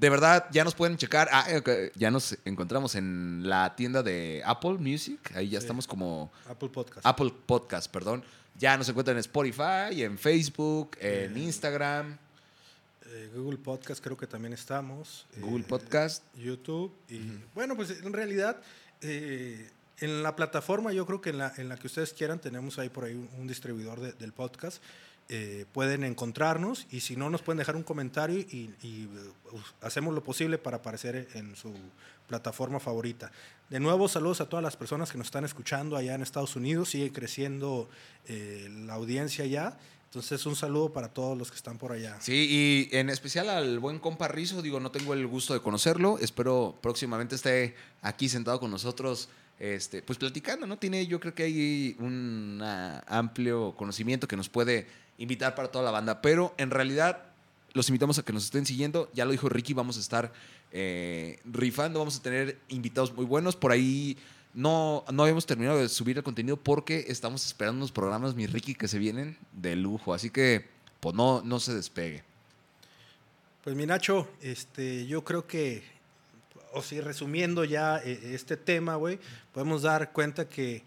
[0.01, 1.29] De verdad, ya nos pueden checar.
[1.31, 5.19] Ah, eh, ya nos encontramos en la tienda de Apple Music.
[5.35, 5.65] Ahí ya Sí.
[5.65, 7.05] estamos como Apple Podcast.
[7.05, 8.23] Apple Podcast, perdón.
[8.57, 12.17] Ya nos encuentran en Spotify, en Facebook, en Eh, Instagram,
[13.13, 15.27] Eh, Google Podcast creo que también estamos.
[15.37, 16.23] Google Eh, Podcast.
[16.35, 16.91] YouTube.
[17.09, 17.19] Y
[17.53, 18.57] bueno, pues en realidad,
[19.01, 22.79] eh, en la plataforma, yo creo que en la, en la que ustedes quieran, tenemos
[22.79, 24.81] ahí por ahí un, un distribuidor de- del podcast.
[25.33, 28.69] Eh, pueden encontrarnos y si no, nos pueden dejar un comentario y,
[29.53, 31.73] uh, hacemos lo posible para aparecer en su
[32.27, 33.31] plataforma favorita.
[33.69, 36.89] De nuevo, saludos a todas las personas que nos están escuchando allá en Estados Unidos.
[36.89, 37.89] Sigue creciendo
[38.27, 39.77] eh, la audiencia allá.
[40.07, 42.19] Entonces, un saludo para todos los que están por allá.
[42.19, 46.19] Sí, y en especial al buen compa Rizo, digo, no tengo el gusto de conocerlo,
[46.19, 49.29] espero próximamente esté aquí sentado con nosotros,
[49.59, 50.77] este, pues platicando, ¿no?
[50.77, 54.87] Tiene, yo creo que hay un ah, amplio conocimiento que nos puede
[55.21, 57.23] invitar para toda la banda, pero en realidad
[57.73, 60.33] los invitamos a que nos estén siguiendo, ya lo dijo Ricky, vamos a estar
[60.71, 64.17] eh, rifando, vamos a tener invitados muy buenos, por ahí
[64.53, 68.75] no, no habíamos terminado de subir el contenido porque estamos esperando unos programas, mi Ricky,
[68.75, 70.13] que se vienen de lujo.
[70.13, 70.65] Así que,
[70.99, 72.23] pues no, no se despegue.
[73.63, 75.83] Pues mi Nacho, este, yo creo que,
[76.73, 79.19] o sí, resumiendo ya eh, este tema, güey,
[79.53, 80.83] podemos dar cuenta que,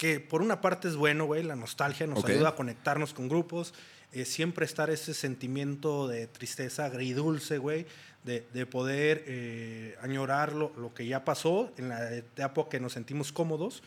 [0.00, 3.74] que por una parte es bueno, güey, la nostalgia nos ayuda a conectarnos con grupos,
[4.12, 7.84] eh, siempre estar ese sentimiento de tristeza agridulce, güey,
[8.24, 12.94] de, de poder eh, añorar lo, lo que ya pasó en la etapa que nos
[12.94, 13.82] sentimos cómodos.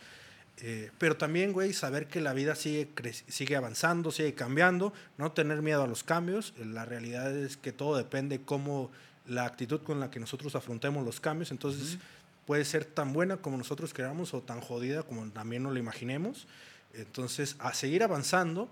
[0.58, 2.88] Eh, pero también, güey, saber que la vida sigue,
[3.26, 6.54] sigue avanzando, sigue cambiando, no tener miedo a los cambios.
[6.64, 8.92] La realidad es que todo depende cómo
[9.26, 11.50] la actitud con la que nosotros afrontemos los cambios.
[11.50, 11.98] Entonces,
[12.46, 16.46] puede ser tan buena como nosotros queramos o tan jodida como también nos lo imaginemos.
[16.92, 18.68] Entonces, a seguir avanzando,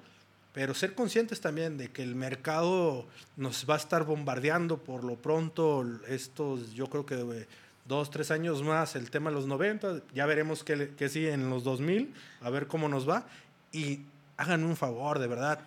[0.52, 3.06] pero ser conscientes también de que el mercado
[3.36, 7.46] nos va a estar bombardeando por lo pronto estos, yo creo que
[7.86, 11.32] dos, tres años más, el tema de los 90, ya veremos qué, le- qué sigue
[11.32, 13.26] en los 2000, a ver cómo nos va.
[13.72, 14.00] Y
[14.36, 15.58] hagan un favor, de verdad,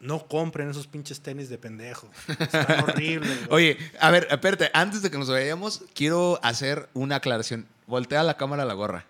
[0.00, 2.08] no compren esos pinches tenis de pendejo.
[2.26, 3.38] Están horribles.
[3.50, 7.66] Oye, a ver, espérate, antes de que nos vayamos, quiero hacer una aclaración.
[7.86, 9.04] Voltea la cámara a la gorra.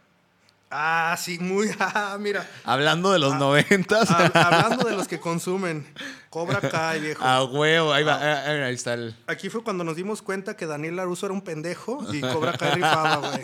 [0.72, 1.68] Ah, sí, muy.
[1.80, 2.48] Ah, mira.
[2.64, 4.08] Hablando de los noventas.
[4.08, 5.84] Hab- hablando de los que consumen,
[6.28, 7.24] Cobra Kai, viejo.
[7.24, 9.16] A huevo, ahí va, ah, ahí está el.
[9.26, 12.74] Aquí fue cuando nos dimos cuenta que Daniel Laruso era un pendejo y Cobra Kai
[12.76, 13.42] rifaba, güey.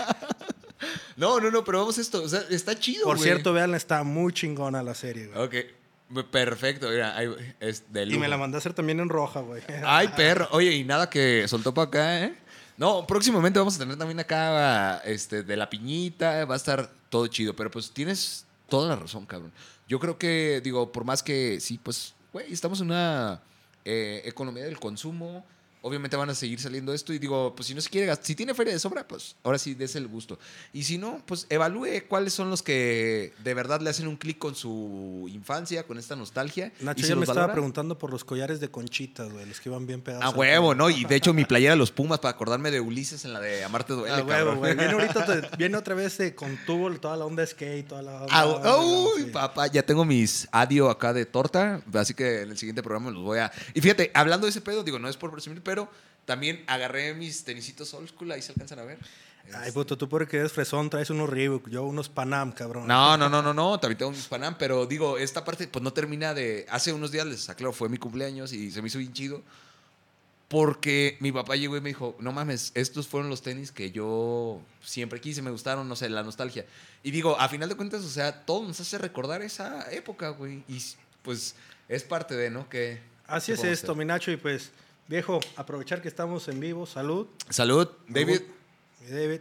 [1.16, 2.22] No, no, no, pero vamos esto.
[2.22, 3.28] O sea, está chido, Por güey.
[3.28, 5.44] cierto, vean, está muy chingona la serie, güey.
[5.46, 5.54] Ok,
[6.30, 6.88] perfecto.
[6.90, 7.28] Mira, ahí
[7.60, 9.62] es de Y me la mandé a hacer también en roja, güey.
[9.84, 10.48] Ay, perro.
[10.52, 12.34] Oye, y nada que soltó para acá, ¿eh?
[12.76, 16.44] No, próximamente vamos a tener también acá este, de la piñita.
[16.44, 17.56] Va a estar todo chido.
[17.56, 19.52] Pero pues tienes toda la razón, cabrón.
[19.88, 23.40] Yo creo que, digo, por más que sí, pues, güey, estamos en una
[23.84, 25.44] eh, economía del consumo.
[25.86, 28.34] Obviamente van a seguir saliendo esto y digo, pues si no se quiere gastar, si
[28.34, 30.36] tiene feria de sobra, pues ahora sí des el gusto.
[30.72, 34.38] Y si no, pues evalúe cuáles son los que de verdad le hacen un clic
[34.38, 36.72] con su infancia, con esta nostalgia.
[36.80, 39.68] y Nacho ya los me estaba preguntando por los collares de conchitas, güey, los que
[39.68, 40.24] iban bien pegados.
[40.24, 40.74] a huevo.
[40.74, 40.90] ¿no?
[40.90, 43.62] Y de hecho mi playera de los Pumas para acordarme de Ulises en la de
[43.62, 44.74] Amarte duele, A huevo, güey.
[44.74, 48.22] Viene ahorita, te- viene otra vez eh, con tubo, toda la onda skate, toda la
[48.22, 48.78] onda.
[48.80, 49.30] Uy, sí.
[49.30, 53.22] papá, ya tengo mis adio acá de torta, así que en el siguiente programa los
[53.22, 53.52] voy a...
[53.74, 55.75] Y fíjate, hablando de ese pedo, digo, no es por presumir, pero
[56.24, 58.98] también agarré mis tenisitos old school, ahí se alcanzan a ver.
[59.54, 62.86] Ay, puto, tú porque eres fresón, traes unos Reebok, yo unos Panam, cabrón.
[62.88, 65.92] No, no, no, no, no, también tengo mis Panam, pero digo, esta parte pues no
[65.92, 66.66] termina de...
[66.68, 69.42] Hace unos días, les aclaro, fue mi cumpleaños y se me hizo bien chido.
[70.48, 74.60] Porque mi papá llegó y me dijo, no mames, estos fueron los tenis que yo
[74.80, 76.66] siempre quise, me gustaron, no sé, la nostalgia.
[77.02, 80.62] Y digo, a final de cuentas, o sea, todo nos hace recordar esa época, güey.
[80.68, 80.80] Y
[81.22, 81.56] pues
[81.88, 82.68] es parte de, ¿no?
[82.68, 83.96] Que, Así ¿qué es esto, hacer?
[83.96, 84.70] mi Nacho, y pues,
[85.08, 87.26] viejo, aprovechar que estamos en vivo, salud.
[87.50, 88.42] Salud, David.
[89.08, 89.40] David.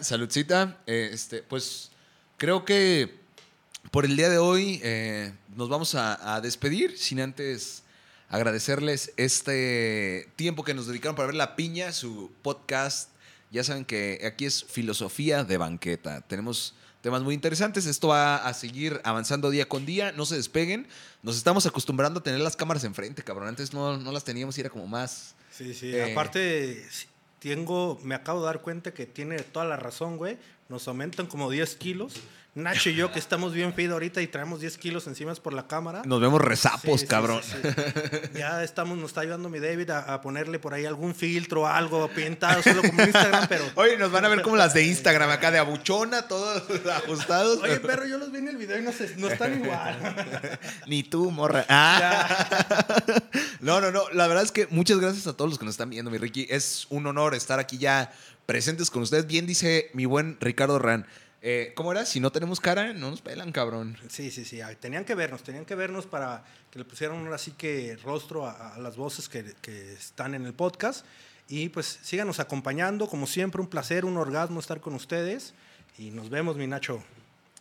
[0.00, 0.78] Saludcita.
[0.86, 1.90] Eh, este, pues
[2.36, 3.18] creo que
[3.90, 7.82] por el día de hoy eh, nos vamos a, a despedir sin antes
[8.28, 13.10] agradecerles este tiempo que nos dedicaron para ver La Piña, su podcast.
[13.50, 16.20] Ya saben que aquí es filosofía de banqueta.
[16.22, 17.86] Tenemos temas muy interesantes.
[17.86, 20.12] Esto va a seguir avanzando día con día.
[20.12, 20.86] No se despeguen.
[21.22, 23.48] Nos estamos acostumbrando a tener las cámaras enfrente, cabrón.
[23.48, 25.34] Antes no, no las teníamos y era como más...
[25.50, 25.94] Sí, sí.
[25.94, 26.12] Eh.
[26.12, 26.86] Aparte,
[27.38, 30.38] tengo, me acabo de dar cuenta que tiene toda la razón, güey.
[30.70, 32.14] Nos aumentan como 10 kilos.
[32.52, 35.68] Nacho y yo, que estamos bien feed ahorita y traemos 10 kilos encima por la
[35.68, 36.02] cámara.
[36.04, 37.40] Nos vemos resapos, Sí, sí, cabrón.
[37.44, 38.18] sí, sí.
[38.36, 42.08] Ya estamos, nos está ayudando mi David a, a ponerle por ahí algún filtro, algo
[42.08, 43.64] pintado, solo como Instagram, pero.
[43.76, 46.64] Oye, nos van a ver como las de Instagram acá de abuchona, todos
[47.04, 47.60] ajustados.
[47.62, 50.58] Oye, perro, yo los vi en el video y no, se- no están igual.
[50.88, 51.64] Ni tú, morra.
[51.68, 52.36] Ah.
[53.60, 54.10] No, no, no.
[54.12, 56.48] La verdad es que muchas gracias a todos los que nos están viendo, mi Ricky.
[56.50, 58.12] Es un honor estar aquí ya
[58.46, 59.26] presentes con ustedes.
[59.26, 61.06] Bien dice mi buen Ricardo Ran.
[61.42, 62.04] Eh, ¿Cómo era?
[62.04, 63.96] Si no tenemos cara, no nos pelan, cabrón.
[64.08, 64.60] Sí, sí, sí.
[64.78, 68.74] Tenían que vernos, tenían que vernos para que le pusieran ahora sí que rostro a,
[68.74, 71.06] a las voces que, que están en el podcast.
[71.48, 75.54] Y pues síganos acompañando, como siempre, un placer, un orgasmo estar con ustedes.
[75.98, 77.02] Y nos vemos, mi Nacho.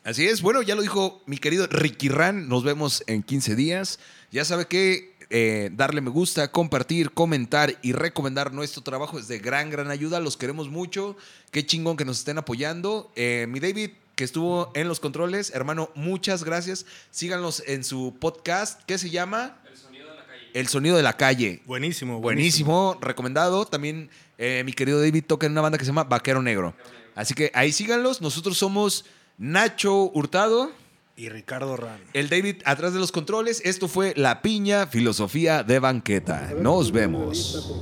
[0.03, 0.41] Así es.
[0.41, 2.47] Bueno, ya lo dijo mi querido Ricky Ran.
[2.47, 3.99] Nos vemos en 15 días.
[4.31, 9.37] Ya sabe que eh, darle me gusta, compartir, comentar y recomendar nuestro trabajo es de
[9.37, 10.19] gran, gran ayuda.
[10.19, 11.15] Los queremos mucho.
[11.51, 13.11] Qué chingón que nos estén apoyando.
[13.15, 16.85] Eh, mi David, que estuvo en los controles, hermano, muchas gracias.
[17.11, 18.81] Síganlos en su podcast.
[18.87, 19.59] ¿Qué se llama?
[19.69, 20.49] El sonido de la calle.
[20.53, 21.61] El sonido de la calle.
[21.67, 23.65] Buenísimo, Buenísimo, recomendado.
[23.65, 24.09] También
[24.39, 26.73] eh, mi querido David toca en una banda que se llama Vaquero Negro.
[27.13, 28.19] Así que ahí síganlos.
[28.19, 29.05] Nosotros somos
[29.37, 30.71] Nacho Hurtado.
[31.19, 31.99] Y Ricardo Ran.
[32.13, 33.61] El David atrás de los controles.
[33.65, 36.53] Esto fue La Piña, filosofía de banqueta.
[36.57, 37.75] Nos vemos.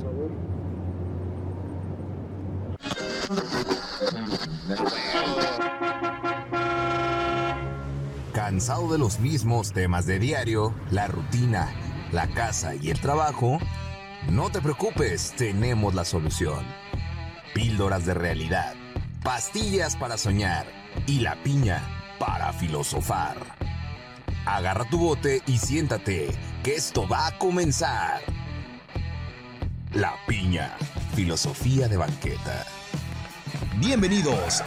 [8.32, 11.72] ¿Cansado de los mismos temas de diario, la rutina,
[12.10, 13.60] la casa y el trabajo?
[14.32, 16.66] No te preocupes, tenemos la solución.
[17.54, 18.74] Píldoras de realidad,
[19.22, 20.66] pastillas para soñar
[21.06, 23.36] y la piña, para filosofar.
[24.46, 26.28] Agarra tu bote y siéntate,
[26.62, 28.20] que esto va a comenzar.
[29.92, 30.76] La piña,
[31.14, 32.66] filosofía de banqueta.
[33.76, 34.62] Bienvenidos